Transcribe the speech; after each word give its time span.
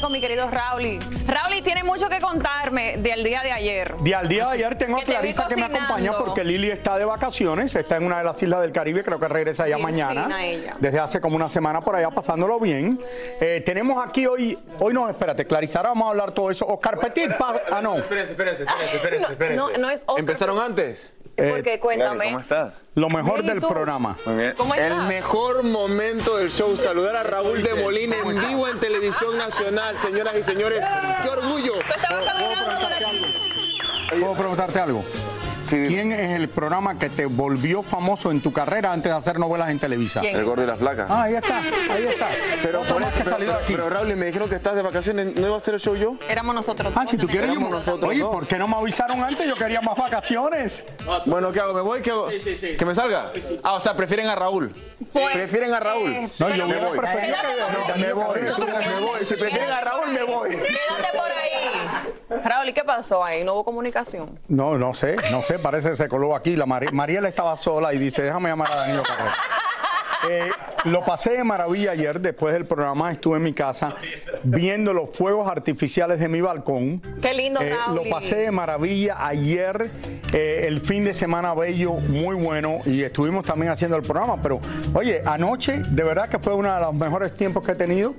Con 0.00 0.12
mi 0.12 0.20
querido 0.20 0.48
Rauli. 0.50 0.98
Rauli 1.26 1.62
tiene 1.62 1.82
mucho 1.84 2.08
que 2.08 2.18
contarme 2.20 2.96
del 2.98 3.24
día 3.24 3.42
de 3.42 3.52
ayer. 3.52 3.94
De 3.98 4.14
al 4.14 4.28
día 4.28 4.46
de 4.46 4.52
ayer 4.52 4.76
tengo 4.78 4.96
a 4.96 5.00
te 5.00 5.06
Clarisa 5.06 5.46
que 5.46 5.56
me 5.56 5.64
acompaña 5.64 6.12
porque 6.16 6.44
Lili 6.44 6.70
está 6.70 6.96
de 6.98 7.04
vacaciones, 7.04 7.74
está 7.74 7.96
en 7.96 8.04
una 8.04 8.18
de 8.18 8.24
las 8.24 8.42
islas 8.42 8.60
del 8.60 8.72
Caribe, 8.72 9.02
creo 9.02 9.18
que 9.18 9.28
regresa 9.28 9.66
ya 9.68 9.76
Bien 9.76 9.82
mañana. 9.82 10.44
ella. 10.44 10.76
Desde 10.78 10.98
hace 11.00 11.20
como 11.20 11.36
una 11.36 11.48
semana 11.48 11.80
por 11.80 11.96
allá 11.96 12.10
pasándolo 12.10 12.58
bien. 12.60 13.00
Eh, 13.40 13.62
tenemos 13.64 14.04
aquí 14.06 14.26
hoy, 14.26 14.58
hoy 14.78 14.92
no, 14.94 15.08
espérate, 15.08 15.46
Clarisa, 15.46 15.78
ahora 15.80 15.90
vamos 15.90 16.06
a 16.06 16.10
hablar 16.10 16.32
todo 16.32 16.50
eso. 16.50 16.66
Oscar 16.66 16.98
Petit, 16.98 17.36
pa- 17.36 17.60
ah 17.70 17.80
no, 17.82 17.96
Espérense, 17.96 18.32
espérense, 18.32 18.62
espérense, 18.64 18.96
espérense, 18.96 19.20
no, 19.26 19.32
espérense. 19.32 19.56
no, 19.56 19.78
no 19.78 19.90
es 19.90 20.00
Oscar. 20.02 20.18
¿Empezaron 20.20 20.58
antes? 20.58 21.12
Porque 21.50 21.78
cuéntame. 21.78 22.24
¿Cómo 22.26 22.40
estás? 22.40 22.80
lo 22.94 23.08
mejor 23.08 23.34
Bien, 23.42 23.44
¿y 23.46 23.48
del 23.50 23.60
tú? 23.60 23.68
programa. 23.68 24.16
Muy 24.26 24.34
bien. 24.36 24.54
¿Cómo 24.56 24.74
El 24.74 24.80
estás? 24.80 25.04
mejor 25.08 25.62
momento 25.62 26.36
del 26.36 26.50
show, 26.50 26.76
saludar 26.76 27.16
a 27.16 27.22
Raúl 27.22 27.62
de 27.62 27.74
Molina 27.74 28.16
en 28.24 28.40
vivo 28.48 28.66
en 28.68 28.78
Televisión 28.78 29.38
Nacional, 29.38 29.96
señoras 30.00 30.36
y 30.36 30.42
señores. 30.42 30.84
¡Qué 31.22 31.28
orgullo! 31.28 31.74
Caminando 32.28 32.78
por 32.78 32.92
ahí. 32.92 34.20
¿Puedo 34.20 34.34
preguntarte 34.34 34.80
algo? 34.80 35.04
Sí, 35.68 35.84
¿Quién 35.88 36.12
es 36.12 36.30
el 36.40 36.48
programa 36.48 36.98
que 36.98 37.10
te 37.10 37.26
volvió 37.26 37.82
famoso 37.82 38.30
en 38.30 38.40
tu 38.40 38.52
carrera 38.54 38.90
antes 38.92 39.12
de 39.12 39.18
hacer 39.18 39.38
novelas 39.38 39.68
en 39.68 39.78
Televisa? 39.78 40.20
¿Quién? 40.20 40.36
el 40.36 40.44
gordo 40.44 40.64
y 40.64 40.66
la 40.66 40.76
flaca. 40.76 41.06
Ah, 41.10 41.24
ahí 41.24 41.34
está, 41.34 41.58
ahí 41.58 42.04
está. 42.08 42.28
pero, 42.62 42.80
por 42.82 43.00
más 43.00 43.08
eso- 43.10 43.18
que 43.18 43.24
pero, 43.24 43.36
pero- 43.38 43.54
aquí. 43.54 43.72
pero, 43.74 43.90
Raúl, 43.90 44.16
me 44.16 44.26
dijeron 44.26 44.48
que 44.48 44.54
estás 44.54 44.74
de 44.76 44.82
vacaciones, 44.82 45.34
¿no 45.34 45.46
iba 45.46 45.54
a 45.54 45.58
hacer 45.58 45.74
el 45.74 45.80
show 45.80 45.94
yo? 45.94 46.16
Éramos 46.28 46.54
nosotros. 46.54 46.90
Ah, 46.96 47.04
si 47.06 47.18
tú 47.18 47.26
quieres, 47.26 47.48
yo 47.48 47.52
Éramos 47.56 47.70
nosotros 47.70 48.10
Oye, 48.10 48.20
dos. 48.20 48.30
¿por 48.32 48.46
qué 48.46 48.56
no 48.56 48.66
me 48.66 48.76
avisaron 48.76 49.22
antes? 49.22 49.46
Yo 49.46 49.54
quería 49.56 49.82
más 49.82 49.96
vacaciones. 49.96 50.84
Bueno, 51.26 51.52
¿qué 51.52 51.60
hago? 51.60 51.74
¿Me 51.74 51.82
voy? 51.82 52.00
¿Qué 52.00 52.10
hago? 52.12 52.28
¿Que 52.28 52.84
me 52.86 52.94
salga? 52.94 53.30
Ah, 53.62 53.74
o 53.74 53.80
sea, 53.80 53.94
prefieren 53.94 54.26
a 54.28 54.34
Raúl. 54.34 54.72
Pues, 55.12 55.28
¿Prefieren 55.34 55.74
a 55.74 55.80
Raúl? 55.80 56.12
eh, 56.12 56.28
No, 56.40 56.48
yo 56.54 56.64
hubiera 56.66 56.88
voy. 56.88 56.98
Me 57.98 58.12
voy, 58.14 58.40
me 58.40 59.00
voy. 59.00 59.20
Si 59.26 59.34
prefieren 59.36 59.70
a 59.70 59.80
Raúl, 59.82 60.08
me 60.12 60.22
voy. 60.24 60.50
Quédate 60.50 61.16
por 61.18 61.30
ahí. 61.30 61.37
Raúl, 62.28 62.68
¿y 62.68 62.72
qué 62.72 62.84
pasó 62.84 63.24
ahí? 63.24 63.42
¿No 63.44 63.54
hubo 63.54 63.64
comunicación? 63.64 64.38
No, 64.48 64.76
no 64.76 64.92
sé, 64.94 65.16
no 65.30 65.42
sé, 65.42 65.58
parece 65.58 65.90
que 65.90 65.96
se 65.96 66.08
coló 66.08 66.34
aquí. 66.36 66.56
La 66.56 66.66
Mari- 66.66 66.92
Mariela 66.92 67.28
estaba 67.28 67.56
sola 67.56 67.92
y 67.94 67.98
dice, 67.98 68.22
déjame 68.22 68.48
llamar 68.50 68.70
a 68.70 68.76
Danilo 68.76 69.02
Carrera. 69.02 69.32
Eh, 70.28 70.50
lo 70.84 71.04
pasé 71.04 71.30
de 71.36 71.44
maravilla 71.44 71.92
ayer, 71.92 72.20
después 72.20 72.52
del 72.52 72.66
programa 72.66 73.12
estuve 73.12 73.36
en 73.36 73.44
mi 73.44 73.52
casa 73.54 73.94
viendo 74.42 74.92
los 74.92 75.10
fuegos 75.16 75.48
artificiales 75.48 76.18
de 76.18 76.28
mi 76.28 76.40
balcón. 76.40 77.00
Qué 77.22 77.32
lindo, 77.32 77.60
Eh, 77.60 77.70
Raúl. 77.70 77.94
lo 78.04 78.10
pasé 78.10 78.36
de 78.36 78.50
maravilla 78.50 79.24
ayer, 79.26 79.90
eh, 80.32 80.64
el 80.66 80.80
fin 80.80 81.04
de 81.04 81.14
semana 81.14 81.54
bello, 81.54 81.92
muy 81.92 82.34
bueno, 82.34 82.80
y 82.84 83.02
estuvimos 83.04 83.46
también 83.46 83.70
haciendo 83.70 83.96
el 83.96 84.02
programa. 84.02 84.40
Pero, 84.42 84.58
oye, 84.92 85.22
anoche, 85.24 85.80
de 85.88 86.02
verdad 86.02 86.28
que 86.28 86.40
fue 86.40 86.52
uno 86.54 86.74
de 86.74 86.80
los 86.80 86.94
mejores 86.94 87.34
tiempos 87.36 87.64
que 87.64 87.72
he 87.72 87.76
tenido, 87.76 88.14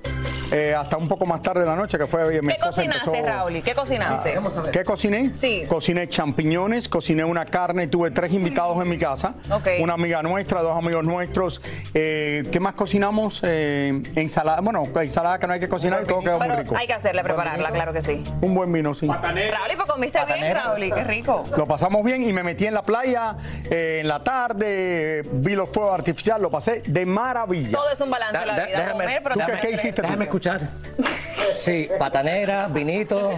eh, 0.52 0.76
hasta 0.76 0.98
un 0.98 1.08
poco 1.08 1.26
más 1.26 1.42
tarde 1.42 1.62
de 1.62 1.66
la 1.68 1.76
noche, 1.76 1.98
que 1.98 2.06
fue. 2.06 2.42
mi 2.42 2.48
¿Qué 2.54 2.58
cocinaste, 2.60 3.10
empezó- 3.18 3.26
Raúl? 3.26 3.62
¿Qué 3.64 3.76
cocinaste? 3.76 4.40
¿Qué 4.72 4.84
cociné? 4.84 5.34
Sí. 5.34 5.64
Cociné 5.68 6.08
champiñones, 6.08 6.88
cociné 6.88 7.24
una 7.24 7.46
carne, 7.46 7.88
tuve 7.88 8.12
tres 8.12 8.34
invitados 8.34 8.82
en 8.82 8.90
mi 8.90 8.98
casa. 8.98 9.34
Ok. 9.52 9.68
Una 9.82 9.94
amiga 9.94 10.22
nuestra, 10.24 10.62
dos 10.62 10.78
amigos 10.78 11.04
nuestros. 11.04 11.62
Eh, 11.94 12.44
¿Qué 12.52 12.60
más 12.60 12.74
cocinamos? 12.74 13.42
Eh, 13.44 14.02
ensalada, 14.16 14.62
bueno, 14.62 14.84
ensalada 15.02 15.40
que 15.40 15.48
no 15.48 15.54
hay 15.54 15.60
que 15.60 15.70
cocinar 15.70 16.04
y 16.04 16.06
todo 16.08 16.20
quedó 16.20 16.40
muy 16.40 16.50
rico. 16.50 16.76
hay 16.78 16.88
que 16.88 16.94
hacerle, 16.94 17.24
prepararla, 17.24 17.70
claro 17.72 17.94
que 17.94 18.02
sí. 18.02 18.24
Un 18.42 18.54
buen 18.56 18.72
vino, 18.72 18.94
sí. 18.96 19.08
Raúl, 19.08 19.72
¿y 19.72 19.76
pues 19.76 19.88
comiste 19.90 20.20
bien, 20.26 20.54
Raúl? 20.56 20.84
¿Y 20.84 20.92
Qué 20.92 21.04
rico. 21.04 21.44
Lo 21.56 21.66
pasamos 21.66 22.04
bien 22.04 22.22
y 22.24 22.34
me 22.34 22.44
metí 22.44 22.66
en 22.66 22.74
la 22.74 22.82
playa 22.82 23.36
eh, 23.70 24.00
en 24.02 24.08
la 24.08 24.24
tarde, 24.24 25.22
vi 25.32 25.56
los 25.56 25.70
fuegos 25.70 25.94
artificiales, 25.94 26.42
lo 26.42 26.50
pasé 26.50 26.82
de 26.86 27.06
maravilla. 27.06 27.78
Todo 27.78 27.90
es 27.92 28.02
un 28.02 28.10
balance 28.10 28.38
de 28.40 28.46
la 28.46 28.56
Da- 28.56 28.66
vida. 28.66 28.78
déjame- 28.80 28.92
Comer, 29.04 29.22
pero 29.24 29.36
¿Tú 29.36 29.42
qué 29.62 29.72
hiciste? 29.72 30.02
Déjame 30.02 30.26
escuchar. 30.40 30.62
Sí, 31.56 31.90
patanera, 32.00 32.68
vinito. 32.70 33.32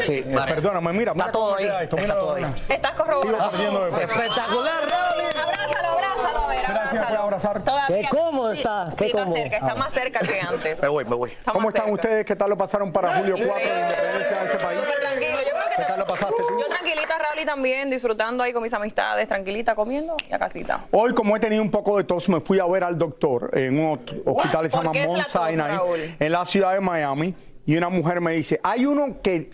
Sí, 0.00 0.24
vale. 0.34 0.54
Perdóname, 0.54 0.92
mira, 0.94 1.12
mira 1.12 1.26
Está 1.26 1.32
todo 1.32 1.44
cómo 1.54 1.56
ahí. 1.58 1.64
esto, 1.82 1.96
Está 1.96 1.96
mira, 1.96 2.14
todo 2.14 2.34
ahí. 2.34 2.44
Estás 2.68 2.92
corroborado. 2.94 3.50
perdiendo 3.50 3.84
de 3.84 3.90
peso. 3.92 4.12
Espectacular, 4.12 4.74
Raúl. 4.88 5.24
Abrázalo, 5.44 5.88
abrázalo, 5.88 6.38
a 6.44 6.48
ver, 6.48 6.58
Gracias 6.62 6.88
por 6.88 6.96
abrázalo. 6.96 7.22
abrazar. 7.22 7.62
Todavía- 7.62 7.96
Qué 8.00 8.08
cómodo 8.08 8.52
sí, 8.52 8.58
está, 8.58 8.90
Sí, 8.90 8.96
qué 8.98 9.06
está 9.06 9.26
cerca, 9.28 9.56
está 9.58 9.74
más 9.76 9.92
cerca 9.92 10.18
que 10.20 10.40
antes. 10.40 10.82
Me 10.82 10.88
voy, 10.88 11.04
me 11.04 11.14
voy. 11.14 11.30
Está 11.30 11.52
¿Cómo 11.52 11.68
están 11.68 11.84
cerca. 11.84 11.94
ustedes? 11.94 12.24
¿Qué 12.26 12.36
tal 12.36 12.50
lo 12.50 12.56
pasaron 12.56 12.90
para 12.92 13.18
Julio 13.18 13.36
4 13.46 13.54
de 13.68 13.80
independencia 13.80 14.38
de 14.38 14.44
este 14.46 14.58
país? 14.58 14.80
Súper 14.80 15.00
tranquilo. 15.00 15.30
Yo 15.36 15.50
creo 15.50 15.68
que 15.70 15.76
¿Qué 15.76 15.82
tal 15.84 15.98
lo 16.00 16.05
pasaste 16.16 16.42
tú? 16.48 16.58
Yo 16.58 16.66
tranquilita, 16.68 17.18
Raúl, 17.18 17.40
y 17.42 17.44
también 17.44 17.90
disfrutando 17.90 18.42
ahí 18.42 18.52
con 18.52 18.62
mis 18.62 18.72
amistades, 18.72 19.28
tranquilita, 19.28 19.74
comiendo 19.74 20.16
y 20.28 20.32
a 20.32 20.38
casita. 20.38 20.84
Hoy, 20.90 21.14
como 21.14 21.36
he 21.36 21.40
tenido 21.40 21.62
un 21.62 21.70
poco 21.70 21.98
de 21.98 22.04
tos, 22.04 22.28
me 22.28 22.40
fui 22.40 22.58
a 22.58 22.66
ver 22.66 22.84
al 22.84 22.98
doctor 22.98 23.50
en 23.56 23.78
un 23.78 24.00
hospital 24.24 24.64
que 24.64 24.70
se 24.70 24.76
¿Por 24.76 24.94
llama 24.94 25.06
Mount 25.06 25.26
Sinai, 25.26 25.78
en 26.18 26.32
la 26.32 26.44
ciudad 26.44 26.74
de 26.74 26.80
Miami, 26.80 27.34
y 27.64 27.76
una 27.76 27.88
mujer 27.88 28.20
me 28.20 28.32
dice, 28.32 28.60
hay 28.62 28.86
uno 28.86 29.20
que 29.22 29.50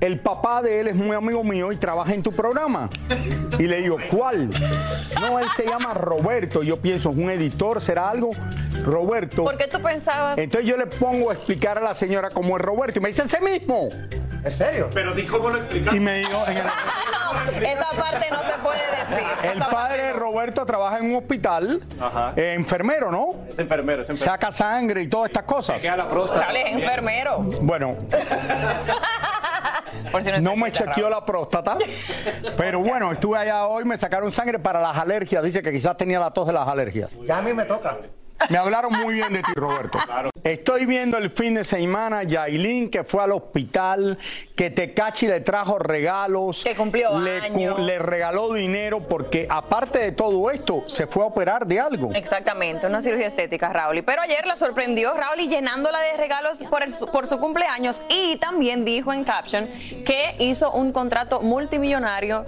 el 0.00 0.20
papá 0.20 0.62
de 0.62 0.80
él 0.80 0.88
es 0.88 0.94
muy 0.94 1.16
amigo 1.16 1.42
mío 1.42 1.72
y 1.72 1.76
trabaja 1.76 2.14
en 2.14 2.22
tu 2.22 2.32
programa. 2.32 2.88
Y 3.58 3.64
le 3.64 3.82
digo, 3.82 3.96
¿cuál? 4.10 4.48
No, 5.20 5.38
él 5.38 5.46
se 5.56 5.66
llama 5.66 5.92
Roberto. 5.92 6.62
Yo 6.62 6.80
pienso, 6.80 7.10
¿es 7.10 7.16
un 7.16 7.30
editor? 7.30 7.80
¿Será 7.80 8.08
algo? 8.08 8.30
Roberto. 8.84 9.44
¿Por 9.44 9.56
qué 9.56 9.66
tú 9.66 9.82
pensabas? 9.82 10.38
Entonces 10.38 10.68
yo 10.68 10.76
le 10.76 10.86
pongo 10.86 11.30
a 11.30 11.34
explicar 11.34 11.78
a 11.78 11.80
la 11.80 11.94
señora 11.94 12.30
cómo 12.30 12.56
es 12.56 12.62
Roberto 12.62 13.00
y 13.00 13.02
me 13.02 13.08
dice, 13.08 13.22
ese 13.22 13.40
mismo. 13.40 13.88
¿En 14.44 14.50
serio? 14.50 14.88
Y 15.92 16.00
me 16.00 16.14
dijo, 16.18 16.44
en 16.46 16.56
el- 16.58 16.66
Esa 17.66 17.88
parte 17.90 18.26
no 18.30 18.42
se 18.42 18.52
puede 18.62 18.80
decir. 18.98 19.26
El 19.42 19.58
padre 19.58 20.02
de. 20.06 20.12
Roberto 20.12 20.64
trabaja 20.66 20.98
en 20.98 21.10
un 21.10 21.16
hospital, 21.16 21.82
eh, 22.36 22.54
enfermero, 22.54 23.10
¿no? 23.10 23.34
Es 23.48 23.58
enfermero, 23.58 24.02
es 24.02 24.10
enfermero. 24.10 24.32
Saca 24.32 24.52
sangre 24.52 25.02
y 25.02 25.08
todas 25.08 25.30
estas 25.30 25.44
cosas. 25.44 25.80
Queda 25.80 25.96
la 25.96 26.08
próstata. 26.08 26.44
Raúl 26.46 26.56
es 26.56 26.72
enfermero. 26.72 27.38
Bueno, 27.62 27.96
Por 30.12 30.22
si 30.24 30.30
no 30.40 30.56
me 30.56 30.70
chequeó 30.70 31.08
la 31.10 31.24
próstata, 31.24 31.76
pero 32.56 32.80
bueno, 32.80 33.12
estuve 33.12 33.38
allá 33.38 33.66
hoy, 33.66 33.84
me 33.84 33.96
sacaron 33.96 34.30
sangre 34.32 34.58
para 34.58 34.80
las 34.80 34.96
alergias. 34.98 35.42
Dice 35.42 35.62
que 35.62 35.72
quizás 35.72 35.96
tenía 35.96 36.20
la 36.20 36.30
tos 36.30 36.46
de 36.46 36.52
las 36.52 36.66
alergias. 36.68 37.16
Ya 37.24 37.38
a 37.38 37.42
mí 37.42 37.52
me 37.52 37.64
toca. 37.64 37.96
Me 38.50 38.56
hablaron 38.58 38.92
muy 38.92 39.14
bien 39.14 39.32
de 39.32 39.42
ti, 39.42 39.52
Roberto. 39.54 39.98
Estoy 40.44 40.86
viendo 40.86 41.16
el 41.18 41.30
fin 41.30 41.54
de 41.54 41.64
semana 41.64 42.22
Yailin 42.22 42.90
que 42.90 43.04
fue 43.04 43.22
al 43.22 43.32
hospital, 43.32 44.16
que 44.56 44.70
Tecachi 44.70 45.26
le 45.26 45.40
trajo 45.40 45.78
regalos, 45.78 46.62
Que 46.64 46.74
cumplió 46.74 47.18
le, 47.18 47.40
años. 47.40 47.78
le 47.80 47.98
regaló 47.98 48.52
dinero 48.54 49.00
porque 49.00 49.46
aparte 49.50 49.98
de 49.98 50.12
todo 50.12 50.50
esto 50.50 50.84
se 50.86 51.06
fue 51.06 51.24
a 51.24 51.26
operar 51.26 51.66
de 51.66 51.80
algo. 51.80 52.10
Exactamente, 52.14 52.86
una 52.86 53.00
cirugía 53.00 53.26
estética, 53.26 53.72
Raúl. 53.72 54.02
Pero 54.04 54.22
ayer 54.22 54.46
la 54.46 54.56
sorprendió 54.56 55.12
Raúl 55.14 55.48
llenándola 55.48 55.98
de 56.00 56.16
regalos 56.16 56.58
por, 56.70 56.82
el- 56.82 56.94
por 57.12 57.26
su 57.26 57.38
cumpleaños 57.40 58.02
y 58.08 58.36
también 58.36 58.84
dijo 58.84 59.12
en 59.12 59.24
caption 59.24 59.66
que 60.06 60.36
hizo 60.38 60.70
un 60.70 60.92
contrato 60.92 61.40
multimillonario, 61.42 62.44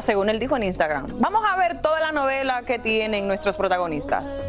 según 0.00 0.30
él 0.30 0.38
dijo 0.38 0.56
en 0.56 0.64
Instagram. 0.64 1.06
Vamos 1.20 1.44
a 1.48 1.56
ver 1.56 1.80
toda 1.82 2.00
la 2.00 2.10
novela 2.10 2.62
que 2.66 2.78
tienen 2.78 3.28
nuestros 3.28 3.56
protagonistas. 3.56 4.42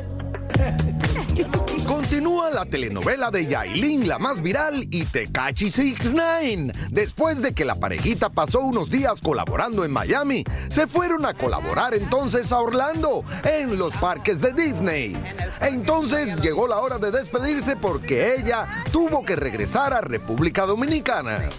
Continúa 1.86 2.50
la 2.50 2.66
telenovela 2.66 3.30
de 3.30 3.46
Yailin, 3.46 4.08
la 4.08 4.18
más 4.18 4.42
viral, 4.42 4.88
y 4.90 5.04
Tecachi 5.06 5.70
69. 5.70 6.72
Después 6.90 7.42
de 7.42 7.54
que 7.54 7.66
la 7.66 7.76
parejita 7.76 8.30
pasó 8.30 8.62
unos 8.62 8.90
días 8.90 9.22
colaborando 9.22 9.86
en 9.86 9.92
Miami, 9.92 10.44
se 10.70 10.88
fueron 10.88 11.26
a 11.26 11.34
colaborar 11.34 11.94
entonces 11.94 12.52
a 12.52 12.60
Orlando, 12.60 13.24
en 13.44 13.78
los 13.78 13.94
parques 13.96 14.42
de 14.42 14.54
Disney. 14.54 15.22
Entonces 15.62 16.36
llegó 16.42 16.68
la 16.68 16.80
hora 16.80 16.98
de 16.98 17.12
despedirse 17.12 17.76
porque 17.76 18.36
ella 18.36 18.84
tuvo 18.92 19.24
que 19.24 19.36
regresar 19.36 19.94
a 19.94 20.02
República 20.02 20.66
Dominicana. 20.66 21.50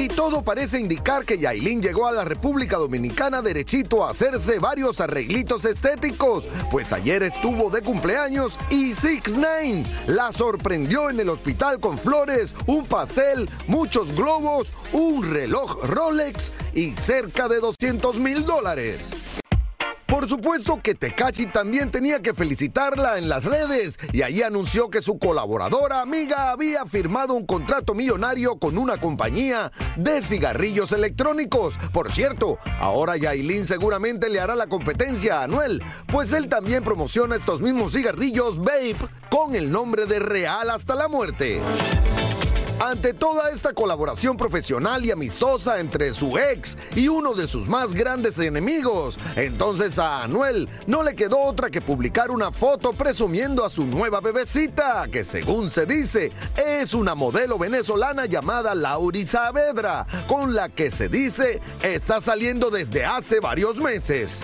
Y 0.00 0.08
todo 0.08 0.40
parece 0.40 0.80
indicar 0.80 1.26
que 1.26 1.36
Yailin 1.36 1.82
llegó 1.82 2.06
a 2.06 2.12
la 2.12 2.24
República 2.24 2.78
Dominicana 2.78 3.42
derechito 3.42 4.02
a 4.02 4.12
hacerse 4.12 4.58
varios 4.58 4.98
arreglitos 4.98 5.66
estéticos, 5.66 6.46
pues 6.70 6.94
ayer 6.94 7.22
estuvo 7.22 7.68
de 7.68 7.82
cumpleaños 7.82 8.58
y 8.70 8.94
6 8.94 9.22
9 9.36 9.84
la 10.06 10.32
sorprendió 10.32 11.10
en 11.10 11.20
el 11.20 11.28
hospital 11.28 11.80
con 11.80 11.98
flores, 11.98 12.54
un 12.66 12.86
pastel, 12.86 13.46
muchos 13.66 14.16
globos, 14.16 14.72
un 14.94 15.30
reloj 15.30 15.84
Rolex 15.84 16.50
y 16.72 16.92
cerca 16.92 17.46
de 17.46 17.60
200 17.60 18.16
mil 18.16 18.46
dólares. 18.46 19.19
Por 20.10 20.28
supuesto 20.28 20.80
que 20.82 20.96
Tecachi 20.96 21.46
también 21.46 21.92
tenía 21.92 22.20
que 22.20 22.34
felicitarla 22.34 23.18
en 23.18 23.28
las 23.28 23.44
redes 23.44 23.96
y 24.12 24.22
ahí 24.22 24.42
anunció 24.42 24.90
que 24.90 25.02
su 25.02 25.20
colaboradora 25.20 26.00
amiga 26.00 26.50
había 26.50 26.84
firmado 26.84 27.34
un 27.34 27.46
contrato 27.46 27.94
millonario 27.94 28.58
con 28.58 28.76
una 28.76 29.00
compañía 29.00 29.70
de 29.96 30.20
cigarrillos 30.20 30.90
electrónicos. 30.90 31.76
Por 31.92 32.10
cierto, 32.10 32.58
ahora 32.80 33.16
Yailin 33.16 33.68
seguramente 33.68 34.28
le 34.28 34.40
hará 34.40 34.56
la 34.56 34.66
competencia 34.66 35.40
a 35.40 35.44
Anuel, 35.44 35.80
pues 36.08 36.32
él 36.32 36.48
también 36.48 36.82
promociona 36.82 37.36
estos 37.36 37.60
mismos 37.60 37.92
cigarrillos 37.92 38.58
Vape 38.58 38.96
con 39.30 39.54
el 39.54 39.70
nombre 39.70 40.06
de 40.06 40.18
Real 40.18 40.70
hasta 40.70 40.96
la 40.96 41.06
muerte. 41.06 41.60
Ante 42.80 43.12
toda 43.12 43.50
esta 43.50 43.74
colaboración 43.74 44.38
profesional 44.38 45.04
y 45.04 45.10
amistosa 45.10 45.80
entre 45.80 46.14
su 46.14 46.38
ex 46.38 46.78
y 46.96 47.08
uno 47.08 47.34
de 47.34 47.46
sus 47.46 47.68
más 47.68 47.92
grandes 47.92 48.38
enemigos, 48.38 49.18
entonces 49.36 49.98
a 49.98 50.22
Anuel 50.22 50.66
no 50.86 51.02
le 51.02 51.14
quedó 51.14 51.40
otra 51.40 51.68
que 51.68 51.82
publicar 51.82 52.30
una 52.30 52.50
foto 52.50 52.94
presumiendo 52.94 53.66
a 53.66 53.70
su 53.70 53.84
nueva 53.84 54.22
bebecita, 54.22 55.06
que 55.12 55.24
según 55.24 55.70
se 55.70 55.84
dice 55.84 56.32
es 56.56 56.94
una 56.94 57.14
modelo 57.14 57.58
venezolana 57.58 58.24
llamada 58.24 58.74
Lauri 58.74 59.26
Saavedra, 59.26 60.06
con 60.26 60.54
la 60.54 60.70
que 60.70 60.90
se 60.90 61.10
dice 61.10 61.60
está 61.82 62.22
saliendo 62.22 62.70
desde 62.70 63.04
hace 63.04 63.40
varios 63.40 63.76
meses. 63.76 64.40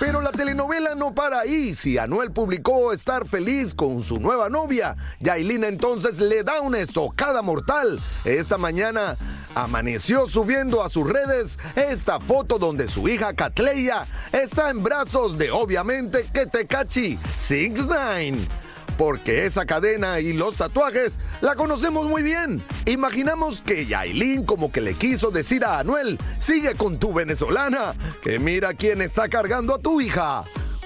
Pero 0.00 0.22
la 0.22 0.32
telenovela 0.32 0.94
no 0.94 1.14
para 1.14 1.40
ahí. 1.40 1.74
Si 1.74 1.98
Anuel 1.98 2.32
publicó 2.32 2.94
estar 2.94 3.28
feliz 3.28 3.74
con 3.74 4.02
su 4.02 4.18
nueva 4.18 4.48
novia, 4.48 4.96
Yailina 5.20 5.68
entonces 5.68 6.18
le 6.18 6.42
da 6.42 6.62
una 6.62 6.78
estocada 6.78 7.42
mortal. 7.42 8.00
Esta 8.24 8.56
mañana 8.56 9.18
amaneció 9.54 10.26
subiendo 10.26 10.82
a 10.82 10.88
sus 10.88 11.06
redes 11.06 11.58
esta 11.76 12.18
foto 12.18 12.58
donde 12.58 12.88
su 12.88 13.08
hija 13.08 13.34
Catleya 13.34 14.06
está 14.32 14.70
en 14.70 14.82
brazos 14.82 15.36
de 15.36 15.50
obviamente 15.50 16.26
que 16.32 16.46
Tecachi 16.46 17.18
69 17.38 18.69
porque 19.00 19.46
esa 19.46 19.64
cadena 19.64 20.20
y 20.20 20.34
los 20.34 20.56
tatuajes 20.56 21.18
la 21.40 21.54
conocemos 21.54 22.06
muy 22.06 22.22
bien. 22.22 22.62
Imaginamos 22.84 23.62
que 23.62 23.86
Yailin 23.86 24.44
como 24.44 24.70
que 24.70 24.82
le 24.82 24.92
quiso 24.92 25.30
decir 25.30 25.64
a 25.64 25.78
Anuel, 25.78 26.18
sigue 26.38 26.74
con 26.74 26.98
tu 26.98 27.14
venezolana, 27.14 27.94
que 28.22 28.38
mira 28.38 28.74
quién 28.74 29.00
está 29.00 29.30
cargando 29.30 29.74
a 29.74 29.78
tu 29.78 30.02
hija. 30.02 30.44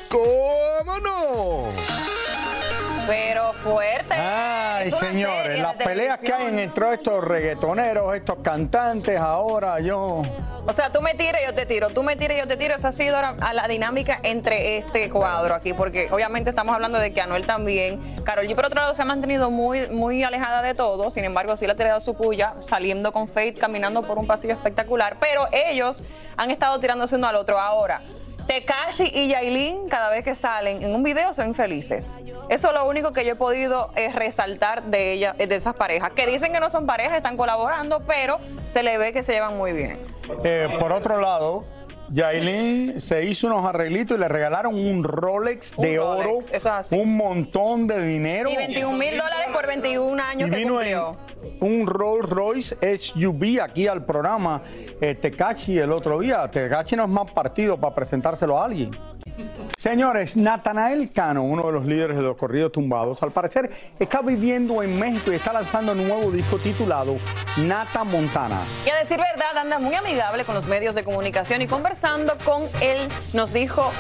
¿Cómo 0.09 1.01
no? 1.03 2.54
Pero 3.07 3.53
fuerte. 3.55 4.15
Ay, 4.15 4.91
señores, 4.91 5.61
las 5.61 5.75
peleas 5.77 6.23
que 6.23 6.33
hay 6.33 6.59
entre 6.59 6.95
estos 6.95 7.23
reggaetoneros, 7.23 8.15
estos 8.17 8.39
cantantes, 8.39 9.19
ahora 9.19 9.81
yo... 9.81 10.23
O 10.67 10.73
sea, 10.73 10.91
tú 10.91 11.03
me 11.03 11.15
tiras 11.15 11.43
y 11.43 11.47
yo 11.47 11.55
te 11.55 11.67
tiro, 11.67 11.91
tú 11.91 12.03
me 12.03 12.17
tiras 12.17 12.39
y 12.39 12.41
yo 12.41 12.47
te 12.47 12.57
tiro. 12.57 12.75
Esa 12.75 12.89
ha 12.89 12.93
sido 12.93 13.21
la, 13.21 13.37
a 13.41 13.53
la 13.53 13.69
dinámica 13.69 14.19
entre 14.23 14.79
este 14.79 15.11
cuadro 15.11 15.55
aquí, 15.55 15.75
porque 15.75 16.07
obviamente 16.11 16.49
estamos 16.49 16.75
hablando 16.75 16.99
de 16.99 17.13
que 17.13 17.21
Anuel 17.21 17.47
también, 17.47 18.01
Carol 18.25 18.47
G 18.47 18.55
por 18.55 18.65
otro 18.65 18.81
lado 18.81 18.95
se 18.95 19.03
ha 19.03 19.05
mantenido 19.05 19.51
muy, 19.51 19.89
muy 19.89 20.25
alejada 20.25 20.63
de 20.63 20.75
todo, 20.75 21.11
sin 21.11 21.25
embargo 21.25 21.55
sí 21.59 21.67
le 21.67 21.73
ha 21.73 21.77
tirado 21.77 22.01
su 22.01 22.17
puya, 22.17 22.55
saliendo 22.63 23.13
con 23.13 23.29
Faith, 23.29 23.59
caminando 23.59 24.03
por 24.03 24.19
un 24.19 24.27
pasillo 24.27 24.55
espectacular, 24.55 25.19
pero 25.21 25.49
ellos 25.53 26.03
han 26.39 26.51
estado 26.51 26.81
tirándose 26.81 27.17
uno 27.17 27.27
al 27.27 27.37
otro 27.37 27.61
ahora. 27.61 28.01
Tekashi 28.47 29.11
y 29.15 29.29
Yailin, 29.29 29.89
cada 29.89 30.11
vez 30.11 30.25
que 30.25 30.35
salen 30.35 30.83
en 30.83 30.95
un 30.95 31.03
video, 31.03 31.31
ven 31.37 31.55
felices. 31.55 32.19
Eso 32.49 32.69
es 32.69 32.75
lo 32.75 32.87
único 32.87 33.13
que 33.13 33.25
yo 33.25 33.33
he 33.33 33.37
podido 33.37 33.91
eh, 33.97 34.13
resaltar 34.13 34.83
de 34.85 35.13
ella, 35.13 35.33
de 35.33 35.55
esas 35.55 35.75
parejas, 35.75 36.13
que 36.13 36.27
dicen 36.27 36.53
que 36.53 36.61
no 36.61 36.71
son 36.71 36.87
parejas, 36.87 37.17
están 37.17 37.37
colaborando, 37.37 38.01
pero 38.07 38.39
se 38.67 38.83
le 38.83 38.99
ve 38.99 39.13
que 39.13 39.23
se 39.23 39.33
llevan 39.33 39.57
muy 39.57 39.73
bien. 39.73 39.99
Eh, 40.45 40.69
por 40.79 40.93
otro 40.93 41.21
lado, 41.21 41.65
Yailin 42.11 43.01
se 43.01 43.25
hizo 43.25 43.47
unos 43.47 43.65
arreglitos 43.67 44.17
y 44.17 44.21
le 44.21 44.29
regalaron 44.29 44.75
un 44.75 45.05
Rolex 45.05 45.75
Un 45.77 45.85
de 45.85 45.97
Rolex, 45.97 46.27
oro, 46.27 46.39
eso 46.39 46.55
es 46.55 46.67
así. 46.67 46.97
un 46.97 47.17
montón 47.17 47.87
de 47.87 48.01
dinero. 48.07 48.51
Y 48.51 48.57
21 48.57 48.97
mil 48.97 49.11
dólares 49.17 49.49
por 49.53 49.67
21 49.67 50.17
Y 50.17 50.21
años 50.21 50.51
que 50.51 50.57
vino 50.57 50.81
en 50.83 50.99
cumplió. 50.99 51.13
un 51.61 51.87
Rolls 51.87 52.29
Royce 52.29 52.97
SUV 52.99 53.61
aquí 53.63 53.87
al 53.89 54.05
programa 54.05 54.63
eh, 55.01 55.15
Tecachi 55.15 55.79
el 55.79 55.93
otro 55.93 56.21
día. 56.21 56.49
Tecachi 56.51 56.97
no 56.97 57.05
es 57.05 57.11
más 57.11 57.31
partido 57.31 57.77
para 57.79 57.95
presentárselo 57.95 58.61
a 58.61 58.65
alguien. 58.67 58.91
Señores, 59.77 60.37
Natanael 60.37 61.13
Cano, 61.13 61.45
uno 61.45 61.67
de 61.67 61.73
los 61.73 61.85
líderes 61.85 62.17
de 62.17 62.23
los 62.23 62.37
corridos 62.37 62.73
tumbados, 62.73 63.23
al 63.23 63.33
parecer 63.33 63.71
está 63.99 64.23
viviendo 64.23 64.83
en 64.83 64.99
México 64.99 65.33
y 65.33 65.37
está 65.37 65.53
lanzando 65.53 65.93
un 65.93 66.09
nuevo 66.09 66.31
disco 66.31 66.59
titulado 66.59 67.17
Nata 67.59 68.05
Montana. 68.05 68.61
Y 68.87 68.91
a 68.91 68.97
decir 68.97 69.19
verdad, 69.19 69.57
anda 69.59 69.79
muy 69.79 69.95
amigable 69.95 70.45
con 70.45 70.55
los 70.55 70.67
medios 70.67 70.95
de 70.95 71.05
comunicación 71.05 71.63
y 71.63 71.67
conversando 71.67 72.35
con 72.45 72.63
él 72.81 72.99
nos 73.33 73.53
dijo, 73.53 73.91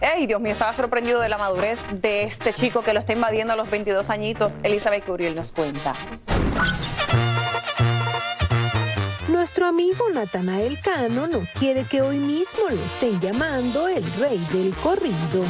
ay 0.00 0.26
Dios 0.26 0.40
mío, 0.40 0.52
estaba 0.52 0.72
sorprendido 0.72 1.20
de 1.20 1.28
la 1.28 1.38
madurez 1.38 1.84
de 1.90 2.24
este 2.24 2.52
chico 2.52 2.82
que 2.82 2.92
lo 2.92 3.00
está 3.00 3.12
invadiendo 3.12 3.52
a 3.52 3.56
los 3.56 3.70
22 3.70 4.10
añitos. 4.10 4.56
Elizabeth 4.62 5.04
Curiel 5.04 5.34
nos 5.34 5.52
cuenta. 5.52 5.92
Nuestro 9.44 9.66
amigo 9.66 10.08
Natanael 10.08 10.80
Cano 10.80 11.26
no 11.26 11.46
quiere 11.58 11.84
que 11.84 12.00
hoy 12.00 12.16
mismo 12.16 12.62
lo 12.66 12.82
estén 12.82 13.20
llamando 13.20 13.88
el 13.88 14.02
rey 14.14 14.42
del 14.50 14.72
corrido. 14.76 15.44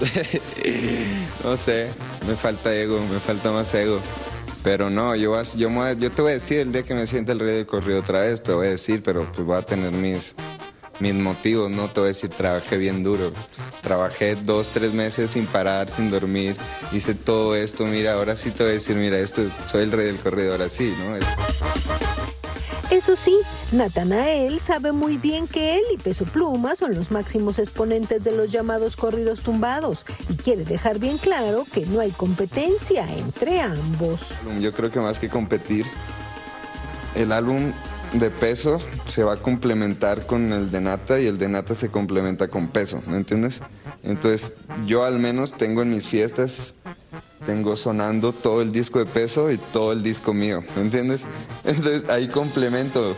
no 1.44 1.54
sé, 1.54 1.90
me 2.26 2.36
falta 2.36 2.74
ego, 2.74 2.98
me 3.12 3.20
falta 3.20 3.52
más 3.52 3.74
ego. 3.74 4.00
Pero 4.62 4.88
no, 4.88 5.14
yo, 5.14 5.38
te 5.42 6.22
voy 6.22 6.30
a 6.30 6.34
decir 6.34 6.60
el 6.60 6.72
día 6.72 6.84
que 6.84 6.94
me 6.94 7.06
sienta 7.06 7.32
el 7.32 7.38
rey 7.38 7.56
del 7.56 7.66
corrido 7.66 8.00
otra 8.00 8.20
vez, 8.20 8.42
te 8.42 8.50
voy 8.50 8.68
a 8.68 8.70
decir, 8.70 9.02
pero 9.02 9.30
pues 9.30 9.46
voy 9.46 9.58
a 9.58 9.60
tener 9.60 9.92
mis, 9.92 10.34
motivos, 10.98 11.70
no 11.70 11.88
te 11.88 12.00
voy 12.00 12.06
a 12.06 12.08
decir, 12.08 12.30
trabajé 12.30 12.78
bien 12.78 13.02
duro. 13.02 13.30
Trabajé 13.82 14.36
dos, 14.36 14.70
tres 14.70 14.94
meses 14.94 15.32
sin 15.32 15.44
parar, 15.44 15.90
sin 15.90 16.08
dormir, 16.08 16.56
hice 16.92 17.14
todo 17.14 17.54
esto, 17.54 17.84
mira, 17.84 18.14
ahora 18.14 18.36
sí 18.36 18.52
te 18.52 18.62
voy 18.62 18.70
a 18.70 18.74
decir, 18.76 18.96
mira, 18.96 19.18
esto, 19.18 19.42
soy 19.66 19.82
el 19.82 19.92
rey 19.92 20.06
del 20.06 20.16
corrido, 20.16 20.52
ahora 20.52 20.70
sí, 20.70 20.96
¿no? 20.98 21.18
Es- 22.96 23.04
Eso 23.04 23.16
sí, 23.16 23.36
Natanael 23.72 24.58
sabe 24.60 24.90
muy 24.92 25.18
bien 25.18 25.46
que 25.46 25.76
él 25.76 25.82
y 25.92 25.98
Peso 25.98 26.24
Pluma 26.24 26.74
son 26.74 26.94
los 26.94 27.10
máximos 27.10 27.58
exponentes 27.58 28.24
de 28.24 28.32
los 28.32 28.50
llamados 28.50 28.96
corridos 28.96 29.40
tumbados 29.40 30.06
y 30.30 30.36
quiere 30.36 30.64
dejar 30.64 30.98
bien 30.98 31.18
claro 31.18 31.66
que 31.70 31.84
no 31.84 32.00
hay 32.00 32.12
competencia 32.12 33.06
entre 33.14 33.60
ambos. 33.60 34.20
Yo 34.60 34.72
creo 34.72 34.90
que 34.90 35.00
más 35.00 35.18
que 35.18 35.28
competir, 35.28 35.84
el 37.14 37.30
álbum 37.32 37.72
de 38.14 38.30
peso 38.30 38.80
se 39.06 39.22
va 39.22 39.34
a 39.34 39.36
complementar 39.36 40.24
con 40.26 40.52
el 40.52 40.70
de 40.70 40.80
nata 40.80 41.20
y 41.20 41.26
el 41.26 41.36
de 41.36 41.48
nata 41.48 41.74
se 41.74 41.90
complementa 41.90 42.48
con 42.48 42.68
peso, 42.68 43.02
¿me 43.06 43.16
entiendes? 43.18 43.60
Entonces 44.02 44.54
yo 44.86 45.04
al 45.04 45.18
menos 45.18 45.52
tengo 45.52 45.82
en 45.82 45.90
mis 45.90 46.08
fiestas, 46.08 46.74
tengo 47.46 47.76
sonando 47.76 48.32
todo 48.32 48.62
el 48.62 48.72
disco 48.72 48.98
de 48.98 49.06
peso 49.06 49.50
y 49.50 49.58
todo 49.58 49.92
el 49.92 50.02
disco 50.02 50.32
mío, 50.34 50.62
¿me 50.76 50.82
entiendes? 50.82 51.26
Entonces 51.64 52.04
ahí 52.08 52.28
complemento, 52.28 53.14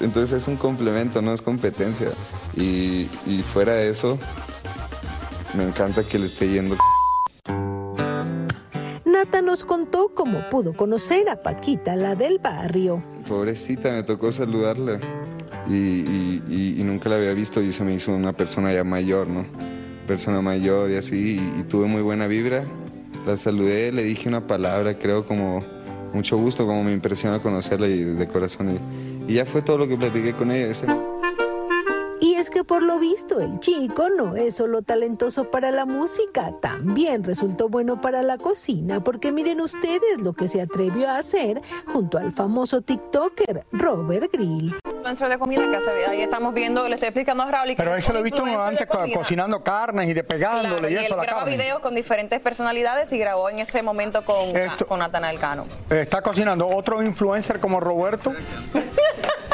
entonces 0.00 0.38
es 0.42 0.48
un 0.48 0.56
complemento, 0.56 1.20
no 1.22 1.32
es 1.32 1.42
competencia. 1.42 2.08
Y, 2.56 3.08
y 3.26 3.44
fuera 3.52 3.74
de 3.74 3.90
eso, 3.90 4.18
me 5.56 5.64
encanta 5.64 6.02
que 6.02 6.18
le 6.18 6.26
esté 6.26 6.48
yendo 6.48 6.76
Nata 9.04 9.40
nos 9.42 9.64
contó 9.64 10.10
cómo 10.14 10.48
pudo 10.50 10.72
conocer 10.74 11.28
a 11.28 11.42
Paquita, 11.42 11.96
la 11.96 12.14
del 12.14 12.38
barrio. 12.38 13.02
Pobrecita, 13.26 13.92
me 13.92 14.02
tocó 14.02 14.30
saludarla 14.32 14.98
y, 15.68 15.74
y- 15.74 16.42
y- 16.48 16.80
y 16.80 16.84
nunca 16.84 17.08
la 17.08 17.16
había 17.16 17.32
visto 17.32 17.60
y 17.62 17.72
se 17.72 17.82
me 17.84 17.94
hizo 17.94 18.12
una 18.12 18.32
persona 18.32 18.72
ya 18.72 18.84
mayor, 18.84 19.26
¿no? 19.26 19.46
Persona 20.06 20.40
mayor 20.42 20.90
y 20.90 20.96
así, 20.96 21.40
y 21.58 21.62
tuve 21.64 21.86
muy 21.86 22.02
buena 22.02 22.26
vibra. 22.26 22.64
La 23.26 23.36
saludé, 23.36 23.90
le 23.92 24.04
dije 24.04 24.28
una 24.28 24.46
palabra, 24.46 24.98
creo 24.98 25.26
como 25.26 25.62
mucho 26.12 26.36
gusto, 26.38 26.64
como 26.66 26.84
me 26.84 26.92
impresiona 26.92 27.42
conocerla 27.42 27.88
y 27.88 28.02
de 28.04 28.28
corazón. 28.28 28.78
Y, 29.28 29.34
ya 29.34 29.44
fue 29.44 29.62
todo 29.62 29.78
lo 29.78 29.88
que 29.88 29.96
platiqué 29.96 30.32
con 30.32 30.50
ella. 30.52 30.68
ese- 30.70 30.86
Y 32.20 32.34
es 32.36 32.48
que 32.50 32.62
por 32.64 32.82
lo 32.82 32.98
visto 33.00 33.40
el 33.40 33.58
chico 33.60 34.08
no 34.16 34.36
es 34.36 34.54
solo 34.54 34.82
talentoso 34.82 35.50
para 35.50 35.70
la 35.72 35.84
música, 35.84 36.52
también 36.60 37.24
resultó 37.24 37.68
bueno 37.68 38.00
para 38.00 38.22
la 38.22 38.38
cocina, 38.38 39.02
porque 39.02 39.32
miren 39.32 39.60
ustedes 39.60 40.20
lo 40.22 40.32
que 40.32 40.46
se 40.48 40.62
atrevió 40.62 41.08
a 41.08 41.18
hacer 41.18 41.60
junto 41.92 42.18
al 42.18 42.32
famoso 42.32 42.80
TikToker 42.80 43.64
Robert 43.72 44.32
Grill. 44.32 44.74
Influencer 45.06 45.28
de 45.28 45.38
comida 45.38 45.62
que 45.70 45.76
hace, 45.76 46.06
ahí 46.06 46.20
estamos 46.22 46.52
viendo, 46.52 46.88
le 46.88 46.94
estoy 46.94 47.08
explicando 47.08 47.44
a 47.44 47.50
Raúl. 47.50 47.74
Pero 47.76 47.92
es 47.94 47.98
eso 48.04 48.12
lo 48.12 48.18
he 48.18 48.22
visto 48.22 48.44
de 48.44 48.54
antes 48.54 48.86
co- 48.88 49.04
cocinando 49.14 49.62
carnes 49.62 50.08
y 50.08 50.14
despegándole 50.14 50.76
Claro, 50.76 50.88
y 50.88 50.92
y 50.92 50.96
eso 50.96 51.06
él 51.06 51.12
a 51.12 51.16
la 51.16 51.22
graba 51.22 51.40
carne. 51.44 51.56
videos 51.56 51.78
con 51.80 51.94
diferentes 51.94 52.40
personalidades 52.40 53.12
y 53.12 53.18
grabó 53.18 53.48
en 53.48 53.60
ese 53.60 53.82
momento 53.82 54.24
con, 54.24 54.56
Esto- 54.56 54.86
con 54.86 54.98
Natanael 54.98 55.38
Cano. 55.38 55.62
Está 55.90 56.22
cocinando 56.22 56.66
otro 56.66 57.02
influencer 57.02 57.60
como 57.60 57.78
Roberto. 57.78 58.32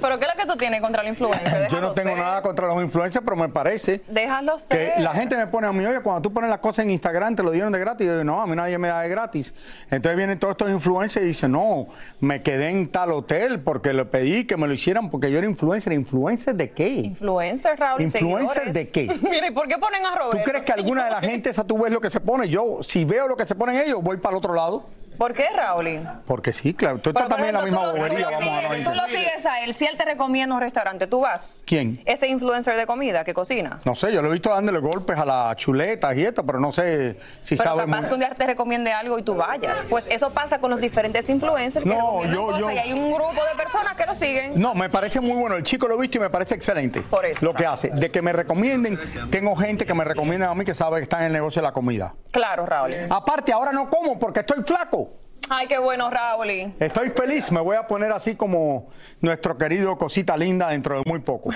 pero 0.00 0.18
¿qué 0.18 0.26
es 0.26 0.30
lo 0.36 0.40
que 0.42 0.48
tú 0.48 0.56
tienes 0.56 0.80
contra 0.80 1.02
la 1.02 1.08
influencer? 1.08 1.68
Yo 1.68 1.80
no 1.80 1.92
tengo 1.92 2.10
ser. 2.10 2.18
nada 2.18 2.42
contra 2.42 2.66
los 2.66 2.82
influencers, 2.82 3.24
pero 3.24 3.36
me 3.36 3.48
parece 3.48 4.02
Déjalo 4.08 4.58
ser. 4.58 4.94
que 4.94 5.00
la 5.00 5.12
gente 5.14 5.36
me 5.36 5.46
pone 5.46 5.66
a 5.66 5.72
mí, 5.72 5.84
oye, 5.84 6.00
cuando 6.00 6.22
tú 6.22 6.32
pones 6.32 6.50
las 6.50 6.58
cosas 6.60 6.84
en 6.84 6.90
Instagram 6.90 7.34
te 7.36 7.42
lo 7.42 7.50
dieron 7.50 7.72
de 7.72 7.78
gratis. 7.78 8.06
Yo 8.06 8.12
digo, 8.12 8.24
no, 8.24 8.40
a 8.42 8.46
mí 8.46 8.56
nadie 8.56 8.78
me 8.78 8.88
da 8.88 9.00
de 9.02 9.08
gratis. 9.08 9.52
Entonces 9.90 10.16
vienen 10.16 10.38
todos 10.38 10.52
estos 10.52 10.70
influencers 10.70 11.24
y 11.24 11.28
dicen, 11.28 11.52
no, 11.52 11.86
me 12.20 12.42
quedé 12.42 12.68
en 12.70 12.88
tal 12.88 13.12
hotel 13.12 13.60
porque 13.60 13.92
le 13.92 14.04
pedí 14.04 14.46
que 14.46 14.56
me 14.56 14.66
lo 14.66 14.74
hicieran 14.74 15.10
porque 15.10 15.30
yo 15.30 15.38
era 15.38 15.46
influencer. 15.46 15.92
¿Influencer 15.92 16.54
de 16.54 16.70
qué? 16.70 16.88
Influencer, 16.88 17.78
Raúl. 17.78 18.02
¿Influencer 18.02 18.72
de 18.72 18.90
qué? 18.90 19.18
Mira, 19.30 19.46
¿y 19.48 19.50
por 19.50 19.68
qué 19.68 19.78
ponen 19.78 20.04
a 20.06 20.12
¿Tú 20.12 20.18
Roberto? 20.18 20.50
crees 20.50 20.66
que 20.66 20.72
alguna 20.72 21.04
de 21.04 21.10
la 21.10 21.20
gente 21.22 21.50
esa 21.50 21.64
tú 21.64 21.78
ves 21.82 21.92
lo 21.92 22.00
que 22.00 22.10
se 22.10 22.20
pone? 22.20 22.48
Yo, 22.48 22.78
si 22.82 23.04
veo 23.04 23.28
lo 23.28 23.36
que 23.36 23.46
se 23.46 23.54
ponen 23.54 23.76
ellos, 23.76 24.02
voy 24.02 24.16
para 24.18 24.32
el 24.34 24.38
otro 24.38 24.54
lado. 24.54 24.84
¿Por 25.22 25.34
qué, 25.34 25.46
Raúl? 25.54 26.00
Porque 26.26 26.52
sí, 26.52 26.74
claro. 26.74 26.98
Tú 26.98 27.10
estás 27.10 27.28
también 27.28 27.50
en 27.50 27.54
la 27.54 27.62
misma 27.62 27.92
bobería, 27.92 28.26
tú 28.26 28.32
lo 28.32 28.40
sigues- 28.40 28.84
Tú 28.84 28.90
lo 28.92 29.04
sigues 29.06 29.46
a 29.46 29.60
él. 29.62 29.72
Si 29.72 29.86
él 29.86 29.96
te 29.96 30.04
recomienda 30.04 30.52
un 30.52 30.60
restaurante, 30.60 31.06
¿tú 31.06 31.20
vas? 31.20 31.62
¿Quién? 31.64 32.02
Ese 32.06 32.26
influencer 32.26 32.76
de 32.76 32.86
comida 32.88 33.22
que 33.22 33.32
cocina. 33.32 33.78
No 33.84 33.94
sé, 33.94 34.12
yo 34.12 34.20
lo 34.20 34.28
he 34.30 34.32
visto 34.32 34.50
dándole 34.50 34.80
golpes 34.80 35.16
a 35.16 35.24
las 35.24 35.56
chuletas 35.58 36.16
y 36.16 36.24
esto, 36.24 36.44
pero 36.44 36.58
no 36.58 36.72
sé 36.72 37.20
si 37.42 37.54
Pero 37.56 37.70
sabe 37.70 37.84
capaz 37.84 38.00
muy- 38.00 38.08
que 38.08 38.14
un 38.14 38.18
día 38.20 38.30
te 38.30 38.46
recomiende 38.48 38.92
algo 38.92 39.16
y 39.16 39.22
tú 39.22 39.36
vayas. 39.36 39.86
Pues 39.88 40.08
eso 40.10 40.30
pasa 40.30 40.58
con 40.58 40.72
los 40.72 40.80
diferentes 40.80 41.30
influencers 41.30 41.84
que 41.84 41.88
No, 41.88 41.94
recomiendan 42.20 42.34
yo- 42.40 42.46
cosas 42.46 42.60
yo- 42.60 42.70
y 42.72 42.78
hay 42.78 42.92
un 42.92 43.12
grupo 43.12 43.44
de 43.48 43.56
personas 43.56 43.94
que 43.94 44.06
lo 44.06 44.14
siguen. 44.16 44.54
No, 44.56 44.74
me 44.74 44.90
parece 44.90 45.20
muy 45.20 45.34
bueno. 45.40 45.54
El 45.54 45.62
chico 45.62 45.86
lo 45.86 45.94
he 45.98 46.00
visto 46.00 46.18
y 46.18 46.20
me 46.20 46.30
parece 46.30 46.56
excelente. 46.56 47.00
Por 47.00 47.24
eso. 47.26 47.46
Lo 47.46 47.54
que 47.54 47.64
hace. 47.64 47.90
De 47.90 48.10
que 48.10 48.20
me 48.22 48.32
recomienden, 48.32 48.98
tengo 49.30 49.54
gente 49.54 49.86
que 49.86 49.94
me 49.94 50.02
recomienda 50.02 50.50
a 50.50 50.54
mí 50.56 50.64
que 50.64 50.74
sabe 50.74 50.96
que 50.96 51.04
está 51.04 51.18
en 51.20 51.26
el 51.26 51.32
negocio 51.32 51.62
de 51.62 51.68
la 51.68 51.72
comida. 51.72 52.12
Claro, 52.32 52.66
Raúl. 52.66 52.92
Aparte, 53.08 53.52
ahora 53.52 53.70
no 53.70 53.88
como 53.88 54.18
porque 54.18 54.40
estoy 54.40 54.64
flaco. 54.64 55.10
Ay, 55.54 55.66
qué 55.66 55.78
bueno, 55.78 56.08
Raúl. 56.08 56.48
Estoy 56.80 57.10
feliz. 57.10 57.52
Me 57.52 57.60
voy 57.60 57.76
a 57.76 57.86
poner 57.86 58.10
así 58.10 58.36
como 58.36 58.88
nuestro 59.20 59.58
querido 59.58 59.98
Cosita 59.98 60.34
Linda 60.34 60.70
dentro 60.70 60.96
de 60.96 61.02
muy 61.04 61.18
poco. 61.18 61.50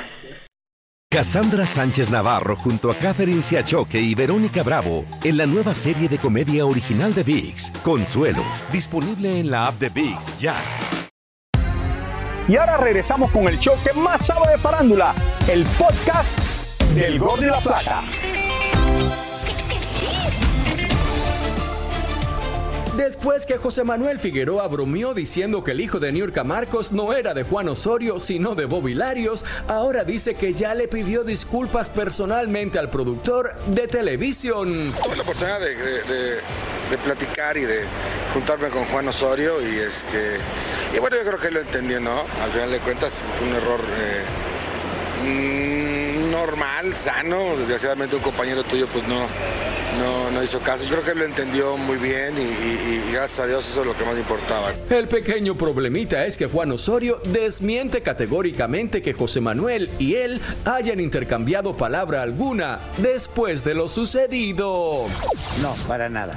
Cassandra 1.10 1.66
Sánchez 1.66 2.10
Navarro 2.10 2.56
junto 2.56 2.90
a 2.90 2.94
Catherine 2.94 3.40
Siachoque 3.40 3.98
y 3.98 4.14
Verónica 4.14 4.62
Bravo 4.62 5.06
en 5.24 5.38
la 5.38 5.46
nueva 5.46 5.74
serie 5.74 6.10
de 6.10 6.18
comedia 6.18 6.66
original 6.66 7.14
de 7.14 7.22
VIX, 7.22 7.70
Consuelo, 7.82 8.42
disponible 8.70 9.40
en 9.40 9.50
la 9.50 9.68
app 9.68 9.76
de 9.76 9.88
VIX 9.88 10.40
ya. 10.40 10.56
Y 12.46 12.56
ahora 12.56 12.76
regresamos 12.76 13.30
con 13.30 13.48
el 13.48 13.58
show 13.58 13.76
que 13.82 13.98
más 13.98 14.26
sabe 14.26 14.52
de 14.52 14.58
farándula, 14.58 15.14
el 15.48 15.64
podcast 15.78 16.38
del 16.94 17.18
Gol 17.18 17.40
de 17.40 17.46
la 17.46 17.60
Plata. 17.60 18.02
Después 22.96 23.44
que 23.44 23.58
José 23.58 23.84
Manuel 23.84 24.18
Figueroa 24.18 24.66
bromeó 24.68 25.12
diciendo 25.12 25.62
que 25.62 25.72
el 25.72 25.82
hijo 25.82 26.00
de 26.00 26.12
Niurka 26.12 26.44
Marcos 26.44 26.92
no 26.92 27.12
era 27.12 27.34
de 27.34 27.42
Juan 27.42 27.68
Osorio, 27.68 28.18
sino 28.20 28.54
de 28.54 28.64
Bobby 28.64 28.94
Larios, 28.94 29.44
ahora 29.68 30.02
dice 30.02 30.34
que 30.34 30.54
ya 30.54 30.74
le 30.74 30.88
pidió 30.88 31.22
disculpas 31.22 31.90
personalmente 31.90 32.78
al 32.78 32.88
productor 32.88 33.54
de 33.66 33.86
televisión. 33.86 34.94
Tuve 35.04 35.14
la 35.14 35.22
oportunidad 35.24 35.60
de, 35.60 36.96
platicar 37.04 37.58
y 37.58 37.66
de 37.66 37.82
juntarme 38.32 38.70
con 38.70 38.86
Juan 38.86 39.08
Osorio 39.08 39.60
y 39.60 39.76
este 39.76 40.38
y 40.94 40.98
bueno 40.98 41.16
yo 41.16 41.24
creo 41.24 41.38
que 41.38 41.50
lo 41.50 41.60
entendió, 41.60 42.00
¿no? 42.00 42.20
Al 42.42 42.50
final 42.50 42.70
de 42.70 42.78
cuentas 42.78 43.22
fue 43.36 43.46
un 43.46 43.54
error 43.56 43.80
eh, 45.24 46.28
mm, 46.28 46.30
normal, 46.30 46.94
sano. 46.94 47.58
Desgraciadamente 47.58 48.16
un 48.16 48.22
compañero 48.22 48.64
tuyo 48.64 48.88
pues 48.88 49.06
no, 49.06 49.28
no, 49.98 50.30
no 50.30 50.42
hizo 50.42 50.60
caso. 50.60 50.84
Yo 50.84 50.90
creo 50.92 51.04
que 51.04 51.14
lo 51.14 51.24
entendió 51.24 51.76
muy 51.76 51.96
bien 51.96 52.34
y, 52.36 52.40
y- 52.42 53.02
y 53.08 53.12
gracias 53.12 53.40
a 53.40 53.46
Dios 53.46 53.68
eso 53.68 53.80
es 53.80 53.86
lo 53.86 53.96
que 53.96 54.04
más 54.04 54.16
importaba. 54.16 54.72
El 54.90 55.08
pequeño 55.08 55.56
problemita 55.56 56.24
es 56.26 56.36
que 56.36 56.46
Juan 56.46 56.72
Osorio 56.72 57.20
desmiente 57.24 58.02
categóricamente 58.02 59.02
que 59.02 59.12
José 59.14 59.40
Manuel 59.40 59.90
y 59.98 60.14
él 60.14 60.40
hayan 60.64 61.00
intercambiado 61.00 61.76
palabra 61.76 62.22
alguna 62.22 62.80
después 62.98 63.64
de 63.64 63.74
lo 63.74 63.88
sucedido. 63.88 65.06
No, 65.62 65.74
para 65.88 66.08
nada. 66.08 66.36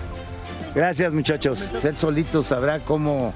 Gracias 0.76 1.14
muchachos. 1.14 1.68
Él 1.84 1.98
solito 1.98 2.42
sabrá 2.44 2.80
cómo 2.86 3.34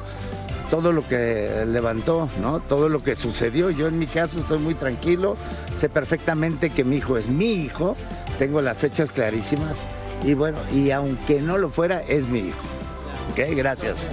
todo 0.69 0.91
lo 0.91 1.07
que 1.07 1.65
levantó, 1.67 2.29
¿no? 2.41 2.59
Todo 2.61 2.89
lo 2.89 3.03
que 3.03 3.15
sucedió. 3.15 3.69
Yo 3.69 3.87
en 3.87 3.99
mi 3.99 4.07
caso 4.07 4.39
estoy 4.39 4.59
muy 4.59 4.75
tranquilo. 4.75 5.35
Sé 5.75 5.89
perfectamente 5.89 6.69
que 6.69 6.83
mi 6.83 6.97
hijo 6.97 7.17
es 7.17 7.29
mi 7.29 7.51
hijo. 7.53 7.95
Tengo 8.39 8.61
las 8.61 8.77
fechas 8.77 9.11
clarísimas. 9.11 9.83
Y 10.23 10.33
bueno, 10.33 10.59
y 10.71 10.91
aunque 10.91 11.41
no 11.41 11.57
lo 11.57 11.69
fuera, 11.69 12.01
es 12.01 12.27
mi 12.27 12.39
hijo. 12.39 12.61
¿Ok? 13.31 13.55
Gracias. 13.55 14.09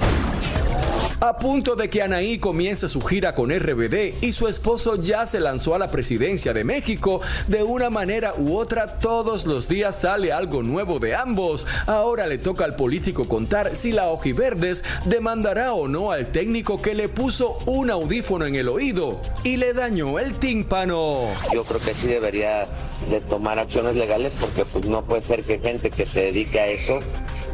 A 1.23 1.37
punto 1.37 1.77
de 1.77 1.91
que 1.91 2.01
Anaí 2.01 2.39
comience 2.39 2.89
su 2.89 3.03
gira 3.03 3.35
con 3.35 3.51
RBD 3.51 4.23
y 4.23 4.33
su 4.33 4.49
esposo 4.49 4.97
ya 4.97 5.27
se 5.27 5.39
lanzó 5.39 5.75
a 5.75 5.79
la 5.79 5.91
presidencia 5.91 6.55
de 6.55 6.65
México, 6.65 7.21
de 7.47 7.63
una 7.63 7.91
manera 7.91 8.33
u 8.39 8.57
otra 8.57 8.99
todos 8.99 9.45
los 9.45 9.69
días 9.69 10.01
sale 10.01 10.33
algo 10.33 10.63
nuevo 10.63 10.99
de 10.99 11.15
ambos. 11.15 11.67
Ahora 11.87 12.27
le 12.27 12.39
toca 12.39 12.65
al 12.65 12.75
político 12.75 13.29
contar 13.29 13.77
si 13.77 13.93
la 13.93 14.09
Ojiverdes 14.09 14.83
demandará 15.05 15.75
o 15.75 15.89
no 15.89 16.11
al 16.11 16.33
técnico 16.33 16.81
que 16.81 16.95
le 16.95 17.11
puso 17.11 17.59
un 17.67 17.91
audífono 17.91 18.47
en 18.47 18.55
el 18.55 18.71
oído 18.71 19.21
y 19.45 19.59
le 19.59 19.75
dañó 19.75 20.19
el 20.19 20.39
tímpano. 20.39 21.27
Yo 21.53 21.65
creo 21.65 21.81
que 21.81 21.93
sí 21.93 22.07
debería 22.07 22.67
de 23.11 23.21
tomar 23.21 23.59
acciones 23.59 23.95
legales 23.95 24.33
porque 24.41 24.65
pues 24.65 24.87
no 24.87 25.05
puede 25.05 25.21
ser 25.21 25.43
que 25.43 25.59
gente 25.59 25.91
que 25.91 26.07
se 26.07 26.21
dedique 26.21 26.61
a 26.61 26.69
eso 26.69 27.01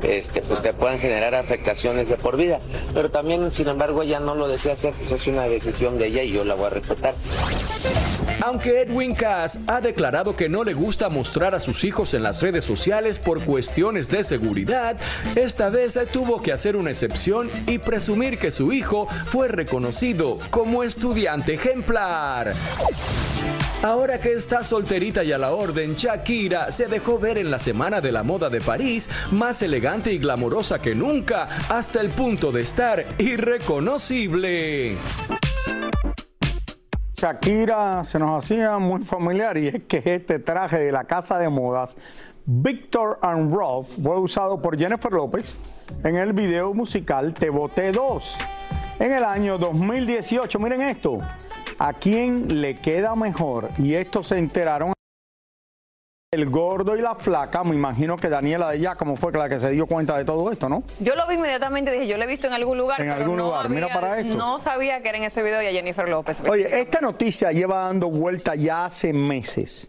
este, 0.03 0.43
pues 0.43 0.63
te 0.63 0.73
puedan 0.73 0.99
generar 0.99 1.35
afectaciones 1.35 2.09
de 2.09 2.17
por 2.17 2.37
vida. 2.37 2.59
Pero 2.95 3.11
también, 3.11 3.53
sin 3.53 3.69
embargo, 3.69 4.03
ella 4.03 4.21
no 4.21 4.35
lo 4.35 4.49
desea 4.49 4.75
hacer, 4.75 4.93
pues 4.95 5.13
es 5.13 5.27
una 5.27 5.45
decisión 5.45 5.99
de 5.99 6.07
ella 6.07 6.23
y 6.23 6.33
yo 6.33 6.45
la 6.45 6.55
voy 6.55 6.67
a 6.67 6.71
respetar. 6.71 7.15
Aunque 8.47 8.83
Edwin 8.83 9.13
Cass 9.13 9.59
ha 9.67 9.81
declarado 9.81 10.37
que 10.37 10.49
no 10.49 10.63
le 10.63 10.73
gusta 10.73 11.09
mostrar 11.09 11.57
a 11.57 11.59
sus 11.59 11.83
hijos 11.83 12.15
en 12.15 12.23
las 12.23 12.41
redes 12.43 12.65
sociales 12.65 13.19
por 13.19 13.43
cuestiones 13.43 14.09
de 14.09 14.23
seguridad, 14.23 14.97
esta 15.35 15.69
vez 15.69 15.99
tuvo 16.13 16.41
que 16.41 16.53
hacer 16.53 16.77
una 16.77 16.91
excepción 16.91 17.51
y 17.67 17.79
presumir 17.79 18.39
que 18.39 18.53
su 18.53 18.73
hijo 18.73 19.09
fue 19.27 19.49
reconocido 19.49 20.39
como 20.51 20.85
estudiante 20.85 21.55
ejemplar. 21.55 22.53
Ahora 23.83 24.21
que 24.21 24.35
está 24.35 24.63
solterita 24.63 25.25
y 25.25 25.33
a 25.33 25.39
la 25.39 25.51
orden, 25.51 25.97
Shakira 25.97 26.71
se 26.71 26.87
dejó 26.87 27.19
ver 27.19 27.39
en 27.39 27.51
la 27.51 27.59
Semana 27.59 28.01
de 28.01 28.13
la 28.13 28.23
Moda 28.23 28.49
de 28.49 28.61
París, 28.61 29.09
más 29.33 29.61
elegante 29.61 30.13
y 30.13 30.19
glamorosa 30.19 30.81
que 30.81 30.95
nunca, 30.95 31.49
hasta 31.69 32.01
el 32.01 32.11
punto 32.11 32.53
de 32.53 32.63
estar 32.63 33.05
irreconocible. 33.19 34.97
Shakira 37.17 38.05
se 38.05 38.19
nos 38.19 38.45
hacía 38.45 38.77
muy 38.79 39.01
familiar 39.01 39.57
y 39.57 39.69
es 39.69 39.85
que 39.85 40.03
este 40.05 40.39
traje 40.39 40.79
de 40.79 40.93
la 40.93 41.05
casa 41.05 41.39
de 41.39 41.49
modas 41.49 41.97
Victor 42.45 43.19
and 43.23 43.55
Rolf 43.55 43.97
fue 44.03 44.21
usado 44.21 44.61
por 44.61 44.79
Jennifer 44.79 45.11
López 45.11 45.57
en 46.05 46.17
el 46.17 46.35
video 46.35 46.75
musical 46.75 47.33
Te 47.33 47.49
Boté 47.49 47.91
2 47.91 48.37
en 48.99 49.13
el 49.13 49.25
año 49.25 49.57
2018. 49.57 50.59
Miren 50.59 50.83
esto, 50.83 51.21
¿a 51.79 51.95
quién 51.95 52.61
le 52.61 52.81
queda 52.81 53.15
mejor? 53.17 53.71
Y 53.79 53.95
esto 53.95 54.23
se 54.23 54.37
enteraron 54.37 54.96
el 56.33 56.51
gordo 56.51 56.97
y 56.97 57.01
la 57.01 57.15
flaca, 57.15 57.63
me 57.63 57.77
imagino 57.77 58.17
que 58.17 58.29
Daniela 58.29 58.71
de 58.71 58.91
como 58.99 59.15
fue 59.15 59.31
la 59.33 59.49
que 59.49 59.61
se 59.61 59.71
dio 59.71 59.87
cuenta 59.87 60.19
de 60.19 60.25
todo 60.25 60.51
esto, 60.51 60.69
¿no? 60.69 60.83
Yo 60.99 61.15
lo 61.15 61.25
vi 61.29 61.37
inmediatamente, 61.37 61.93
dije, 61.93 62.09
yo 62.09 62.17
lo 62.19 62.25
he 62.25 62.27
visto 62.27 62.49
en 62.49 62.53
algún 62.53 62.77
lugar. 62.77 63.01
En 63.01 63.07
pero 63.07 63.23
algún 63.23 63.37
no 63.37 63.45
lugar, 63.45 63.69
mira 63.69 63.89
para 63.93 64.19
esto. 64.19 64.37
No 64.37 64.59
sabía 64.59 65.01
que 65.03 65.09
era 65.09 65.19
en 65.19 65.25
ese 65.25 65.45
video 65.45 65.63
y 65.63 65.69
a 65.69 65.71
Jennifer 65.71 66.09
López. 66.09 66.43
Oye, 66.49 66.81
esta 66.81 67.01
noticia 67.01 67.53
lleva 67.53 67.79
dando 67.85 68.11
vuelta 68.11 68.57
ya 68.57 68.87
hace 68.87 69.13
meses. 69.13 69.89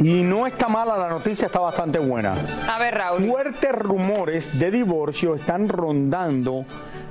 Y 0.00 0.22
no 0.22 0.46
está 0.46 0.68
mala 0.68 0.96
la 0.96 1.10
noticia, 1.10 1.46
está 1.46 1.60
bastante 1.60 1.98
buena. 1.98 2.34
A 2.66 2.78
ver, 2.78 2.94
Raúl. 2.94 3.28
Fuertes 3.28 3.72
rumores 3.72 4.58
de 4.58 4.70
divorcio 4.70 5.34
están 5.34 5.68
rondando 5.68 6.64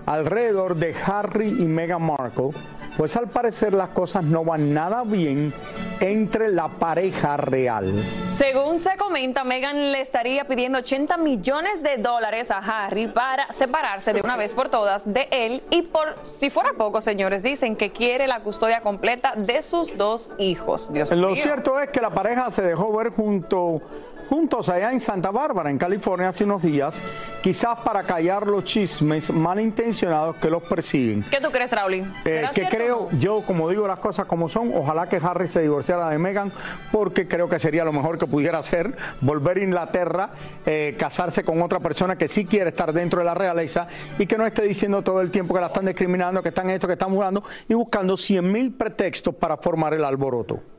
alrededor 0.07 0.75
de 0.75 0.95
Harry 1.05 1.49
y 1.49 1.65
Meghan 1.65 2.01
Markle, 2.01 2.49
pues 2.99 3.15
al 3.15 3.29
parecer 3.29 3.73
las 3.73 3.91
cosas 3.91 4.25
no 4.25 4.43
van 4.43 4.73
nada 4.73 5.03
bien 5.05 5.53
entre 6.01 6.49
la 6.49 6.67
pareja 6.67 7.37
real. 7.37 8.03
Según 8.31 8.81
se 8.81 8.97
comenta, 8.97 9.45
Meghan 9.45 9.93
le 9.93 10.01
estaría 10.01 10.43
pidiendo 10.43 10.79
80 10.79 11.15
millones 11.15 11.81
de 11.81 11.95
dólares 11.95 12.51
a 12.51 12.57
Harry 12.57 13.07
para 13.07 13.53
separarse 13.53 14.11
de 14.11 14.19
una 14.19 14.35
vez 14.35 14.53
por 14.53 14.67
todas 14.67 15.13
de 15.13 15.29
él 15.31 15.63
y 15.69 15.83
por 15.83 16.13
si 16.25 16.49
fuera 16.49 16.73
poco, 16.73 16.99
señores, 16.99 17.41
dicen 17.41 17.77
que 17.77 17.93
quiere 17.93 18.27
la 18.27 18.41
custodia 18.41 18.81
completa 18.81 19.31
de 19.33 19.61
sus 19.61 19.97
dos 19.97 20.33
hijos. 20.37 20.91
Dios 20.91 21.09
Lo 21.13 21.29
mío. 21.29 21.41
cierto 21.41 21.79
es 21.79 21.87
que 21.91 22.01
la 22.01 22.09
pareja 22.09 22.51
se 22.51 22.63
dejó 22.63 22.91
ver 22.97 23.11
junto, 23.11 23.81
juntos 24.29 24.69
allá 24.69 24.91
en 24.91 24.99
Santa 24.99 25.31
Bárbara, 25.31 25.71
en 25.71 25.79
California, 25.79 26.29
hace 26.29 26.43
unos 26.43 26.61
días, 26.61 27.01
quizás 27.41 27.79
para 27.79 28.03
callar 28.03 28.45
los 28.45 28.63
chismes 28.63 29.31
malintencionados 29.31 30.35
que 30.35 30.51
los 30.51 30.61
persiguen. 30.63 31.25
¿Qué 31.31 31.41
tú 31.41 31.49
crees, 31.49 31.71
Raúl? 31.71 31.93
Eh, 31.93 32.05
¿Será 32.23 32.49
que 32.51 32.67
creo, 32.67 33.07
no? 33.11 33.17
yo 33.17 33.41
como 33.41 33.69
digo 33.69 33.87
las 33.87 33.97
cosas 33.97 34.27
como 34.27 34.47
son, 34.47 34.71
ojalá 34.75 35.09
que 35.09 35.17
Harry 35.17 35.47
se 35.47 35.67
la 35.67 36.09
de 36.09 36.19
Megan, 36.19 36.51
porque 36.91 37.27
creo 37.27 37.49
que 37.49 37.59
sería 37.59 37.83
lo 37.83 37.91
mejor 37.91 38.19
que 38.19 38.27
pudiera 38.27 38.59
hacer, 38.59 38.95
volver 39.21 39.57
a 39.57 39.63
Inglaterra, 39.63 40.29
eh, 40.65 40.95
casarse 40.97 41.43
con 41.43 41.61
otra 41.63 41.79
persona 41.79 42.15
que 42.15 42.27
sí 42.27 42.45
quiere 42.45 42.69
estar 42.69 42.93
dentro 42.93 43.19
de 43.19 43.25
la 43.25 43.33
realeza 43.33 43.87
y 44.19 44.27
que 44.27 44.37
no 44.37 44.45
esté 44.45 44.61
diciendo 44.61 45.01
todo 45.01 45.21
el 45.21 45.31
tiempo 45.31 45.55
que 45.55 45.61
la 45.61 45.67
están 45.67 45.85
discriminando, 45.85 46.43
que 46.43 46.49
están 46.49 46.69
esto, 46.69 46.85
que 46.85 46.93
están 46.93 47.09
jugando 47.09 47.43
y 47.67 47.73
buscando 47.73 48.15
100 48.15 48.51
mil 48.51 48.73
pretextos 48.73 49.33
para 49.33 49.57
formar 49.57 49.95
el 49.95 50.05
alboroto. 50.05 50.78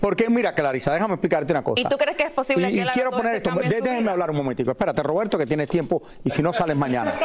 Porque 0.00 0.28
mira, 0.28 0.54
Clarisa, 0.54 0.92
déjame 0.92 1.14
explicarte 1.14 1.52
una 1.52 1.62
cosa. 1.62 1.80
¿Y 1.80 1.84
tú 1.84 1.96
crees 1.96 2.16
que 2.16 2.24
es 2.24 2.30
posible 2.30 2.68
y, 2.68 2.72
que 2.72 2.76
y 2.76 2.80
él 2.80 2.90
quiero 2.92 3.10
poner 3.10 3.36
esto, 3.36 3.50
déjenme 3.54 4.10
hablar 4.10 4.30
un 4.30 4.36
momentico. 4.36 4.70
Espérate, 4.70 5.02
Roberto, 5.02 5.38
que 5.38 5.46
tienes 5.46 5.68
tiempo 5.68 6.02
y 6.24 6.30
si 6.30 6.42
no 6.42 6.52
sales 6.52 6.76
mañana. 6.76 7.14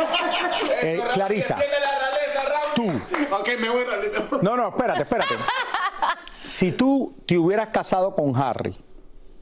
Eh, 0.79 1.01
Clarisa, 1.13 1.55
tú. 2.75 2.87
Ok, 2.87 3.49
me 3.59 3.69
voy 3.69 3.83
a 3.83 4.41
No, 4.41 4.55
no, 4.55 4.69
espérate, 4.69 5.01
espérate. 5.01 5.35
Si 6.45 6.71
tú 6.71 7.15
te 7.25 7.37
hubieras 7.37 7.69
casado 7.69 8.13
con 8.13 8.35
Harry, 8.35 8.77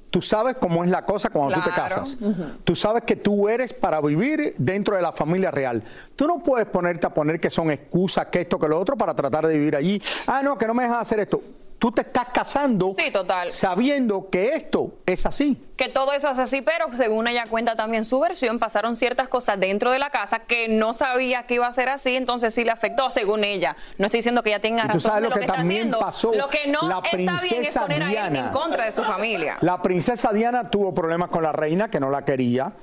tú 0.10 0.22
sabes 0.22 0.56
cómo 0.56 0.84
es 0.84 0.90
la 0.90 1.06
cosa 1.06 1.30
cuando 1.30 1.56
tú 1.56 1.62
te 1.62 1.72
casas. 1.72 2.18
Tú 2.64 2.76
sabes 2.76 3.04
que 3.04 3.18
tú 3.18 3.50
eres 3.50 3.74
para 3.74 4.00
vivir 4.00 4.54
dentro 4.58 4.96
de 4.96 5.02
la 5.02 5.12
familia 5.12 5.52
real. 5.52 5.84
Tú 6.16 6.26
no 6.26 6.42
puedes 6.42 6.68
ponerte 6.68 7.06
a 7.06 7.14
poner 7.14 7.40
que 7.40 7.50
son 7.50 7.70
excusas, 7.70 8.28
que 8.28 8.42
esto, 8.42 8.58
que 8.58 8.68
lo 8.68 8.80
otro, 8.80 8.96
para 8.96 9.14
tratar 9.14 9.46
de 9.46 9.58
vivir 9.58 9.76
allí. 9.76 10.02
Ah, 10.26 10.42
no, 10.42 10.58
que 10.58 10.66
no 10.66 10.74
me 10.74 10.84
dejas 10.84 11.02
hacer 11.02 11.20
esto. 11.20 11.42
Tú 11.86 11.92
te 11.92 12.01
estás 12.01 12.25
casando 12.34 12.94
Sí, 12.96 13.12
total. 13.12 13.51
sabiendo 13.51 14.27
que 14.32 14.56
esto 14.56 14.94
es 15.06 15.24
así. 15.27 15.62
que 15.77 15.88
todo 15.88 16.13
eso 16.13 16.27
es 16.32 16.39
así, 16.39 16.63
pero 16.63 16.88
según 16.98 17.27
ella 17.27 17.46
cuenta 17.48 17.75
también 17.75 18.06
su 18.06 18.20
versión, 18.20 18.58
pasaron 18.58 18.96
ciertas 18.96 19.27
cosas 19.27 19.60
dentro 19.60 19.92
de 19.92 20.00
la 20.00 20.10
casa 20.10 20.39
que 20.39 20.68
no 20.68 20.96
sabía 20.96 21.44
que 21.44 21.54
iba 21.54 21.68
a 21.68 21.74
ser 21.74 21.89
así, 21.89 22.15
entonces 22.15 22.56
sí 22.56 22.63
le 22.63 22.72
afectó, 22.72 23.12
según 23.12 23.44
ella. 23.44 23.75
No 24.00 24.06
estoy 24.08 24.18
diciendo 24.22 24.42
que 24.42 24.50
ella 24.50 24.62
tenga 24.62 24.86
Y 24.86 24.88
tú 24.88 24.94
razón 24.94 25.01
sabes 25.12 25.22
de 25.22 25.27
lo 25.30 25.34
que 25.36 25.39
que, 25.42 25.46
está 25.46 25.58
también 25.58 25.80
haciendo. 25.82 26.00
pasó. 26.00 26.34
Lo 26.34 26.48
que 26.48 26.68
no 26.70 26.89
La 26.89 27.01
está 27.04 27.18
bien 27.18 27.30
es 27.36 27.42
princesa 27.42 27.82
poner 27.82 28.01
a 28.01 28.06
él 28.06 28.12
Diana. 28.13 28.39
en 28.39 28.48
contra 28.50 28.86
de 28.86 28.92
su 28.92 29.04
familia. 29.04 29.58
La 29.62 29.80
princesa 29.84 30.32
Diana 30.34 30.72
tuvo 30.72 30.92
problemas 30.92 31.30
con 31.30 31.44
la 31.44 31.51
reina, 31.51 31.88
que 31.92 32.00
no 32.00 32.10
la 32.10 32.25
quería. 32.25 32.74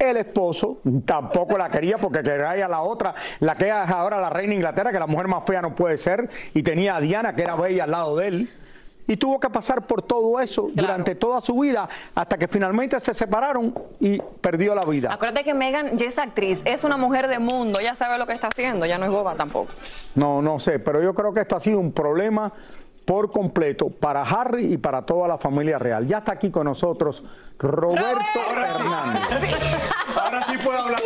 El 0.00 0.16
esposo 0.16 0.78
tampoco 1.04 1.58
la 1.58 1.70
quería 1.70 1.98
porque 1.98 2.22
quería 2.22 2.64
a 2.64 2.68
la 2.68 2.80
otra, 2.80 3.14
la 3.40 3.54
que 3.54 3.68
es 3.68 3.72
ahora 3.72 4.18
la 4.18 4.30
reina 4.30 4.50
de 4.50 4.56
Inglaterra, 4.56 4.90
que 4.90 4.98
la 4.98 5.06
mujer 5.06 5.28
más 5.28 5.44
fea 5.44 5.60
no 5.60 5.74
puede 5.74 5.98
ser, 5.98 6.28
y 6.54 6.62
tenía 6.62 6.96
a 6.96 7.00
Diana, 7.00 7.34
que 7.34 7.42
era 7.42 7.54
bella 7.54 7.84
al 7.84 7.90
lado 7.90 8.16
de 8.16 8.28
él. 8.28 8.50
Y 9.06 9.16
tuvo 9.16 9.38
que 9.38 9.50
pasar 9.50 9.86
por 9.86 10.02
todo 10.02 10.40
eso 10.40 10.70
durante 10.72 11.16
toda 11.16 11.40
su 11.40 11.58
vida 11.58 11.88
hasta 12.14 12.38
que 12.38 12.48
finalmente 12.48 12.98
se 13.00 13.12
separaron 13.12 13.74
y 13.98 14.18
perdió 14.40 14.74
la 14.74 14.82
vida. 14.82 15.12
Acuérdate 15.12 15.44
que 15.44 15.52
Megan 15.52 15.98
ya 15.98 16.06
es 16.06 16.16
actriz, 16.16 16.62
es 16.64 16.84
una 16.84 16.96
mujer 16.96 17.28
de 17.28 17.38
mundo, 17.40 17.80
ella 17.80 17.94
sabe 17.94 18.16
lo 18.18 18.26
que 18.26 18.32
está 18.32 18.46
haciendo, 18.46 18.86
ya 18.86 18.98
no 18.98 19.04
es 19.04 19.10
boba 19.10 19.34
tampoco. 19.34 19.72
No, 20.14 20.40
no 20.40 20.60
sé, 20.60 20.78
pero 20.78 21.02
yo 21.02 21.12
creo 21.12 21.34
que 21.34 21.40
esto 21.40 21.56
ha 21.56 21.60
sido 21.60 21.80
un 21.80 21.92
problema 21.92 22.52
por 23.10 23.32
completo 23.32 23.90
para 23.90 24.22
Harry 24.22 24.72
y 24.74 24.76
para 24.76 25.02
toda 25.02 25.26
la 25.26 25.36
familia 25.36 25.80
real. 25.80 26.06
Ya 26.06 26.18
está 26.18 26.30
aquí 26.30 26.48
con 26.48 26.64
nosotros 26.64 27.24
Roberto 27.58 28.38
Hernández. 28.48 29.58
Ahora 30.16 30.46
sí 30.46 30.52
puedo 30.62 30.78
hablar. 30.78 31.00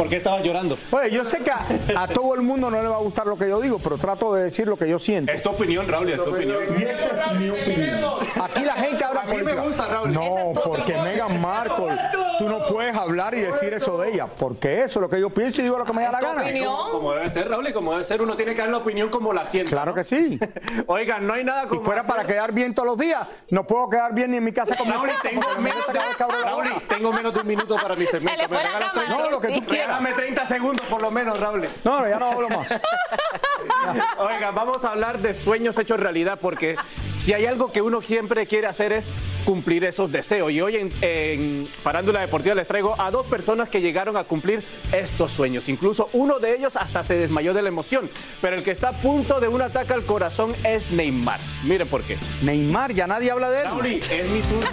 ¿Por 0.00 0.08
qué 0.08 0.16
estabas 0.16 0.42
llorando? 0.42 0.78
Oye, 0.92 1.10
yo 1.10 1.24
sé 1.26 1.38
que 1.42 1.50
a, 1.50 1.66
a 2.02 2.08
todo 2.08 2.34
el 2.34 2.40
mundo 2.40 2.70
no 2.70 2.80
le 2.82 2.88
va 2.88 2.96
a 2.96 3.00
gustar 3.00 3.26
lo 3.26 3.36
que 3.36 3.46
yo 3.46 3.60
digo, 3.60 3.78
pero 3.78 3.98
trato 3.98 4.32
de 4.32 4.44
decir 4.44 4.66
lo 4.66 4.76
que 4.78 4.88
yo 4.88 4.98
siento. 4.98 5.30
Es 5.30 5.42
tu 5.42 5.50
opinión, 5.50 5.86
Raúl, 5.86 6.08
es 6.08 6.22
tu 6.22 6.30
opinión. 6.30 6.56
Y 6.78 6.82
esta 6.84 7.26
es 7.32 7.32
mi 7.34 7.50
opinión. 7.50 8.14
Aquí 8.42 8.64
la 8.64 8.72
gente 8.74 9.04
habla 9.04 9.20
A 9.20 9.24
mí 9.24 9.42
me 9.42 9.54
gusta, 9.56 9.86
Raúl. 9.88 10.12
No, 10.12 10.52
porque. 10.64 10.96
Meghan 11.00 11.38
Markle, 11.40 11.98
tú 12.38 12.48
no 12.48 12.64
puedes 12.66 12.96
hablar 12.96 13.34
y 13.34 13.40
decir 13.40 13.74
eso 13.74 13.98
de 13.98 14.10
ella, 14.12 14.26
porque 14.26 14.84
eso 14.84 14.98
es 14.98 15.02
lo 15.02 15.08
que 15.10 15.20
yo 15.20 15.28
pienso 15.30 15.60
y 15.60 15.64
digo 15.64 15.76
lo 15.78 15.84
que 15.84 15.92
me 15.92 16.02
da 16.04 16.12
la 16.12 16.20
gana. 16.20 16.44
Como, 16.50 16.90
como 16.90 17.12
debe 17.12 17.28
ser, 17.28 17.48
Raúl, 17.50 17.68
y 17.68 17.72
como 17.74 17.92
debe 17.92 18.04
ser, 18.04 18.22
uno 18.22 18.34
tiene 18.36 18.54
que 18.54 18.60
dar 18.62 18.70
la 18.70 18.78
opinión 18.78 19.10
como 19.10 19.32
la 19.34 19.44
siente. 19.44 19.70
Claro 19.70 19.92
que 19.94 20.04
sí. 20.04 20.38
Oigan, 20.86 21.26
no 21.26 21.34
hay 21.34 21.44
nada 21.44 21.62
Si 21.64 21.68
como 21.68 21.84
fuera 21.84 22.00
hacer- 22.00 22.14
para 22.14 22.26
quedar 22.26 22.52
bien 22.52 22.74
todos 22.74 22.88
los 22.88 22.96
días, 22.98 23.26
no 23.50 23.66
puedo 23.66 23.88
quedar 23.90 24.14
bien 24.14 24.30
ni 24.30 24.38
en 24.38 24.44
mi 24.44 24.52
casa 24.52 24.74
con 24.76 24.86
mi 24.86 24.92
Raúl, 24.94 25.10
tengo 25.22 25.42
menos, 25.58 25.86
Raúl, 26.18 26.64
tengo 26.88 27.12
menos 27.12 27.34
de 27.34 27.40
un 27.40 27.46
minuto 27.46 27.76
para 27.76 27.94
mi 27.96 28.06
segmento. 28.06 28.30
Se 28.42 28.42
le 28.42 28.48
¿Me 28.48 28.54
fue 28.54 28.62
la 28.64 28.68
regalas 28.78 28.90
cámara. 28.92 29.06
30? 29.16 29.24
No, 29.24 29.30
lo 29.30 29.40
que 29.40 29.48
tú 29.48 29.66
quieras. 29.66 29.89
Regálame 29.90 30.12
30 30.12 30.46
segundos 30.46 30.86
por 30.86 31.02
lo 31.02 31.10
menos, 31.10 31.38
Raúl. 31.40 31.66
No, 31.84 32.08
ya 32.08 32.18
no 32.18 32.26
hablo 32.26 32.48
más. 32.48 32.68
Oigan, 34.18 34.54
vamos 34.54 34.84
a 34.84 34.92
hablar 34.92 35.18
de 35.18 35.34
sueños 35.34 35.76
hechos 35.78 35.98
realidad 35.98 36.38
porque 36.40 36.76
si 37.16 37.32
hay 37.32 37.46
algo 37.46 37.72
que 37.72 37.82
uno 37.82 38.00
siempre 38.00 38.46
quiere 38.46 38.68
hacer 38.68 38.92
es 38.92 39.12
cumplir 39.44 39.84
esos 39.84 40.12
deseos. 40.12 40.52
Y 40.52 40.60
hoy 40.60 40.76
en, 40.76 40.92
en 41.00 41.68
Farándula 41.82 42.20
Deportiva 42.20 42.54
les 42.54 42.68
traigo 42.68 42.94
a 43.00 43.10
dos 43.10 43.26
personas 43.26 43.68
que 43.68 43.80
llegaron 43.80 44.16
a 44.16 44.22
cumplir 44.22 44.64
estos 44.92 45.32
sueños. 45.32 45.68
Incluso 45.68 46.08
uno 46.12 46.38
de 46.38 46.54
ellos 46.54 46.76
hasta 46.76 47.02
se 47.02 47.14
desmayó 47.14 47.52
de 47.52 47.62
la 47.62 47.68
emoción. 47.68 48.08
Pero 48.40 48.56
el 48.56 48.62
que 48.62 48.70
está 48.70 48.90
a 48.90 49.00
punto 49.00 49.40
de 49.40 49.48
un 49.48 49.60
ataque 49.60 49.92
al 49.92 50.04
corazón 50.04 50.54
es 50.64 50.92
Neymar. 50.92 51.40
Miren 51.64 51.88
por 51.88 52.02
qué. 52.02 52.16
Neymar, 52.42 52.92
ya 52.92 53.08
nadie 53.08 53.32
habla 53.32 53.50
de 53.50 53.60
él. 53.62 53.64
Raúl, 53.64 53.86
es 53.86 54.30
mi 54.30 54.40
turno. 54.40 54.68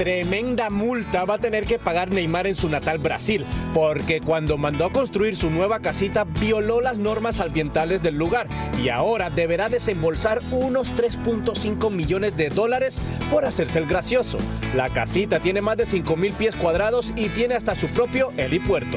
Tremenda 0.00 0.70
multa 0.70 1.26
va 1.26 1.34
a 1.34 1.38
tener 1.38 1.66
que 1.66 1.78
pagar 1.78 2.10
Neymar 2.10 2.46
en 2.46 2.54
su 2.54 2.70
natal 2.70 2.96
Brasil, 2.96 3.44
porque 3.74 4.22
cuando 4.22 4.56
mandó 4.56 4.86
a 4.86 4.92
construir 4.94 5.36
su 5.36 5.50
nueva 5.50 5.80
casita 5.80 6.24
violó 6.24 6.80
las 6.80 6.96
normas 6.96 7.38
ambientales 7.38 8.02
del 8.02 8.14
lugar 8.14 8.48
y 8.82 8.88
ahora 8.88 9.28
deberá 9.28 9.68
desembolsar 9.68 10.40
unos 10.52 10.90
3.5 10.94 11.90
millones 11.90 12.34
de 12.34 12.48
dólares 12.48 12.98
por 13.30 13.44
hacerse 13.44 13.78
el 13.78 13.86
gracioso. 13.86 14.38
La 14.74 14.88
casita 14.88 15.38
tiene 15.38 15.60
más 15.60 15.76
de 15.76 15.84
5 15.84 16.16
mil 16.16 16.32
pies 16.32 16.56
cuadrados 16.56 17.12
y 17.14 17.28
tiene 17.28 17.54
hasta 17.54 17.74
su 17.74 17.86
propio 17.88 18.32
helipuerto. 18.38 18.96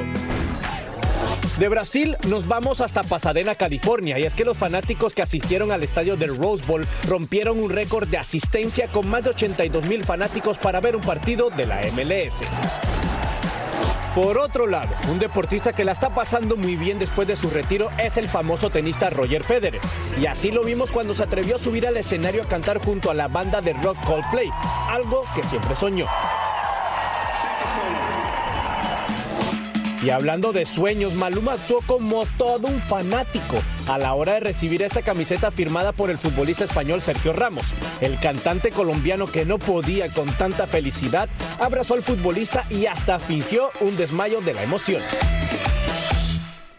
De 1.59 1.69
Brasil 1.69 2.17
nos 2.27 2.47
vamos 2.47 2.81
hasta 2.81 3.03
Pasadena, 3.03 3.53
California, 3.53 4.17
y 4.17 4.23
es 4.23 4.33
que 4.33 4.43
los 4.43 4.57
fanáticos 4.57 5.13
que 5.13 5.21
asistieron 5.21 5.71
al 5.71 5.83
estadio 5.83 6.17
del 6.17 6.35
Rose 6.35 6.65
Bowl 6.65 6.83
rompieron 7.07 7.59
un 7.59 7.69
récord 7.69 8.07
de 8.07 8.17
asistencia 8.17 8.87
con 8.87 9.07
más 9.07 9.23
de 9.23 9.29
82 9.29 9.85
mil 9.85 10.03
fanáticos 10.03 10.57
para 10.57 10.79
ver 10.79 10.95
un 10.95 11.03
partido 11.03 11.51
de 11.51 11.67
la 11.67 11.79
MLS. 11.95 12.41
Por 14.15 14.39
otro 14.39 14.65
lado, 14.65 14.89
un 15.11 15.19
deportista 15.19 15.73
que 15.73 15.83
la 15.83 15.91
está 15.91 16.09
pasando 16.09 16.57
muy 16.57 16.75
bien 16.75 16.97
después 16.97 17.27
de 17.27 17.35
su 17.35 17.51
retiro 17.51 17.89
es 17.99 18.17
el 18.17 18.27
famoso 18.27 18.71
tenista 18.71 19.11
Roger 19.11 19.43
Federer. 19.43 19.81
Y 20.19 20.25
así 20.25 20.51
lo 20.51 20.63
vimos 20.63 20.91
cuando 20.91 21.15
se 21.15 21.23
atrevió 21.23 21.57
a 21.57 21.59
subir 21.59 21.85
al 21.85 21.97
escenario 21.97 22.41
a 22.41 22.47
cantar 22.47 22.79
junto 22.79 23.11
a 23.11 23.13
la 23.13 23.27
banda 23.27 23.61
de 23.61 23.73
rock 23.73 23.97
Coldplay, 24.05 24.49
algo 24.89 25.23
que 25.35 25.43
siempre 25.43 25.75
soñó. 25.75 26.07
Y 30.03 30.09
hablando 30.09 30.51
de 30.51 30.65
sueños, 30.65 31.13
Maluma 31.13 31.53
actuó 31.53 31.79
como 31.81 32.25
todo 32.37 32.67
un 32.67 32.81
fanático 32.81 33.55
a 33.87 33.97
la 33.97 34.13
hora 34.15 34.33
de 34.33 34.41
recibir 34.41 34.81
esta 34.81 35.01
camiseta 35.01 35.49
firmada 35.49 35.93
por 35.93 36.09
el 36.09 36.17
futbolista 36.17 36.65
español 36.65 37.01
Sergio 37.01 37.31
Ramos. 37.31 37.65
El 38.01 38.19
cantante 38.19 38.71
colombiano 38.71 39.27
que 39.27 39.45
no 39.45 39.59
podía 39.59 40.09
con 40.09 40.29
tanta 40.33 40.67
felicidad 40.67 41.29
abrazó 41.57 41.93
al 41.93 42.03
futbolista 42.03 42.65
y 42.69 42.85
hasta 42.85 43.17
fingió 43.17 43.69
un 43.79 43.95
desmayo 43.95 44.41
de 44.41 44.53
la 44.53 44.63
emoción. 44.63 45.01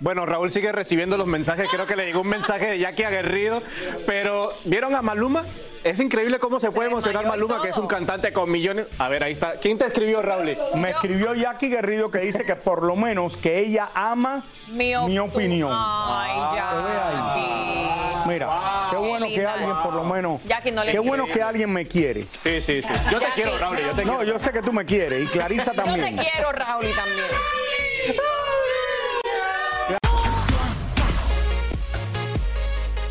Bueno, 0.01 0.27
Raúl 0.27 0.51
sigue 0.51 0.71
recibiendo 0.71 1.17
los 1.17 1.27
mensajes. 1.27 1.67
Creo 1.71 1.87
que 1.87 1.97
le 1.97 2.05
llegó 2.05 2.21
un 2.21 2.29
mensaje 2.29 2.67
de 2.67 2.79
Jackie 2.79 3.05
Aguerrido. 3.05 3.63
Pero, 4.07 4.53
¿vieron 4.67 4.95
a 4.95 5.01
Maluma? 5.01 5.47
Es 5.85 6.01
increíble 6.01 6.39
cómo 6.39 6.59
se 6.61 6.71
puede 6.71 6.89
emocionar 6.89 7.27
Maluma, 7.27 7.61
que 7.61 7.69
es 7.69 7.77
un 7.77 7.87
cantante 7.87 8.33
con 8.33 8.51
millones. 8.51 8.87
A 8.99 9.09
ver, 9.09 9.23
ahí 9.23 9.33
está. 9.35 9.57
¿Quién 9.61 9.77
te 9.77 9.85
escribió, 9.85 10.23
Raúl? 10.23 10.57
Me 10.77 10.91
escribió 10.91 11.35
Jackie 11.35 11.69
Guerrido 11.69 12.11
que 12.11 12.19
dice 12.21 12.43
que 12.45 12.57
por 12.57 12.83
lo 12.83 12.97
menos 12.97 13.37
que 13.37 13.59
ella 13.59 13.91
ama 13.95 14.45
Mi, 14.69 14.95
mi 15.07 15.19
opinión. 15.19 15.71
Ay, 15.73 16.57
ya. 16.57 18.25
Mira, 18.27 18.49
qué 18.91 18.97
bueno 18.97 19.27
que 19.27 19.47
alguien 19.47 19.75
por 19.83 19.93
lo 19.93 20.05
menos. 20.05 20.41
Jackie 20.45 20.71
no 20.71 20.81
le 20.83 20.93
qué 20.93 20.99
quiere. 20.99 21.09
bueno 21.09 21.27
que 21.31 21.43
alguien 21.43 21.71
me 21.71 21.87
quiere. 21.87 22.23
Sí, 22.25 22.63
sí, 22.63 22.83
sí. 22.83 22.89
Yo 23.13 23.19
te 23.21 23.27
quiero, 23.35 23.59
Raúl. 23.59 23.77
Yo 23.79 23.91
te 23.95 24.05
No, 24.07 24.17
quiero. 24.19 24.33
yo 24.33 24.39
sé 24.39 24.53
que 24.53 24.63
tú 24.63 24.73
me 24.73 24.87
quieres 24.87 25.25
y 25.25 25.27
Clarisa 25.27 25.73
Yo 25.75 25.83
también. 25.83 26.17
te 26.17 26.23
quiero, 26.31 26.51
Raúl, 26.53 26.87
y 26.87 26.93
también. 26.95 27.27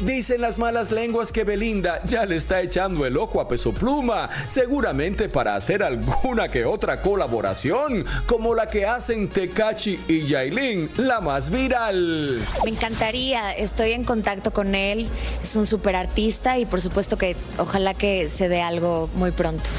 Dicen 0.06 0.42
las 0.42 0.58
malas 0.58 0.92
lenguas 0.92 1.32
que 1.32 1.46
Belinda 1.46 2.02
ya 2.04 2.26
le 2.26 2.36
está 2.36 2.60
echando 2.60 3.06
el 3.06 3.16
ojo 3.16 3.40
a 3.40 3.48
Peso 3.48 3.72
Pluma, 3.72 4.30
seguramente 4.48 5.30
para 5.30 5.56
hacer 5.56 5.82
alguna 5.82 6.50
que 6.50 6.66
otra 6.66 7.02
colaboración, 7.02 8.06
como 8.26 8.54
la 8.54 8.68
que 8.68 8.86
hacen 8.86 9.30
Tecachi 9.30 9.98
y 10.10 10.26
Yailin, 10.26 10.90
la 10.98 11.22
más 11.22 11.50
viral. 11.50 12.42
Me 12.66 12.72
encantaría, 12.72 13.54
estoy 13.54 13.94
en 13.94 14.04
contacto 14.04 14.52
con 14.52 14.76
él, 14.76 15.08
es 15.42 15.56
un 15.56 15.66
super 15.66 15.96
artista 15.96 16.60
y 16.60 16.66
por 16.66 16.82
supuesto 16.82 17.18
que 17.18 17.38
ojalá 17.58 17.94
que 17.94 18.28
se 18.28 18.50
dé 18.50 18.62
algo 18.62 19.10
muy 19.16 19.32
pronto. 19.32 19.70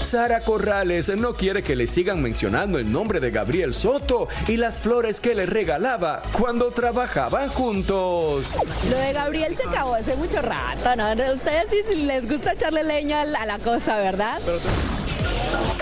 Sara 0.00 0.40
Corrales 0.40 1.08
no 1.16 1.34
quiere 1.34 1.64
que 1.64 1.74
le 1.74 1.88
sigan 1.88 2.22
mencionando 2.22 2.78
el 2.78 2.90
nombre 2.92 3.18
de 3.18 3.32
Gabriel 3.32 3.74
Soto 3.74 4.28
y 4.46 4.56
las 4.56 4.80
flores 4.80 5.20
que 5.20 5.34
le 5.34 5.46
regalaba 5.46 6.22
cuando 6.30 6.70
trabajaban 6.70 7.48
juntos. 7.48 8.54
Lo 8.88 8.96
de 8.96 9.12
Gabriel 9.12 9.56
se 9.56 9.64
acabó 9.68 9.94
hace 9.94 10.14
mucho 10.14 10.40
rato, 10.42 10.94
¿no? 10.94 11.10
Ustedes 11.34 11.66
sí 11.70 12.06
les 12.06 12.28
gusta 12.28 12.52
echarle 12.52 12.84
leña 12.84 13.22
a 13.22 13.46
la 13.46 13.58
cosa, 13.58 13.96
¿verdad? 13.96 14.38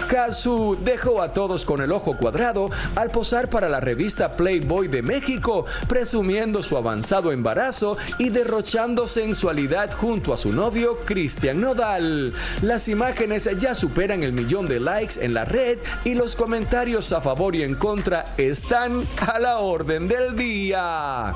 Kazu 0.08 0.76
dejó 0.82 1.22
a 1.22 1.32
todos 1.32 1.64
con 1.64 1.80
el 1.80 1.92
ojo 1.92 2.16
cuadrado 2.16 2.70
al 2.96 3.10
posar 3.10 3.48
para 3.48 3.68
la 3.68 3.80
revista 3.80 4.32
Playboy 4.32 4.88
de 4.88 5.02
México, 5.02 5.66
presumiendo 5.88 6.62
su 6.62 6.76
avanzado 6.76 7.32
embarazo 7.32 7.96
y 8.18 8.30
derrochando 8.30 9.08
sensualidad 9.08 9.92
junto 9.92 10.32
a 10.32 10.36
su 10.36 10.52
novio 10.52 11.00
Cristian 11.04 11.60
Nodal. 11.60 12.32
Las 12.62 12.88
imágenes 12.88 13.48
ya 13.58 13.74
superan 13.74 14.22
el 14.22 14.32
millón 14.32 14.66
de 14.66 14.80
likes 14.80 15.24
en 15.24 15.34
la 15.34 15.44
red 15.44 15.78
y 16.04 16.14
los 16.14 16.36
comentarios 16.36 17.12
a 17.12 17.20
favor 17.20 17.54
y 17.54 17.62
en 17.62 17.74
contra 17.74 18.34
están 18.36 19.04
a 19.26 19.38
la 19.38 19.58
orden 19.58 20.08
del 20.08 20.36
día. 20.36 21.34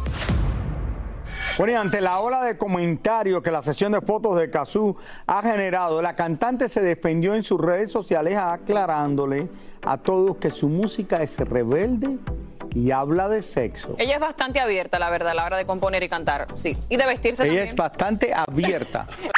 Bueno, 1.59 1.73
y 1.73 1.77
ante 1.77 2.01
la 2.01 2.21
ola 2.21 2.44
de 2.44 2.57
comentarios 2.57 3.42
que 3.42 3.51
la 3.51 3.62
sesión 3.62 3.90
de 3.90 4.01
fotos 4.01 4.38
de 4.38 4.49
Kazú 4.49 4.97
ha 5.27 5.42
generado, 5.42 6.01
la 6.01 6.14
cantante 6.14 6.68
se 6.68 6.81
defendió 6.81 7.35
en 7.35 7.42
sus 7.42 7.61
redes 7.61 7.90
sociales 7.90 8.37
aclarándole 8.37 9.49
a 9.85 9.99
todos 9.99 10.37
que 10.37 10.53
su 10.53 10.68
música 10.68 11.21
es 11.21 11.37
rebelde 11.37 12.18
y 12.73 12.92
habla 12.92 13.29
de 13.29 13.42
sexo. 13.42 13.97
Ella 13.99 14.14
es 14.14 14.21
bastante 14.21 14.61
abierta, 14.61 15.01
la 15.01 15.11
verdad, 15.11 15.33
a 15.33 15.35
la 15.35 15.47
hora 15.47 15.57
de 15.57 15.66
componer 15.66 16.01
y 16.05 16.09
cantar, 16.09 16.47
sí. 16.55 16.79
Y 16.88 16.97
de 16.97 17.07
vestirse 17.07 17.42
Ella 17.42 17.51
también. 17.51 17.68
es 17.68 17.75
bastante 17.75 18.33
abierta. 18.33 19.09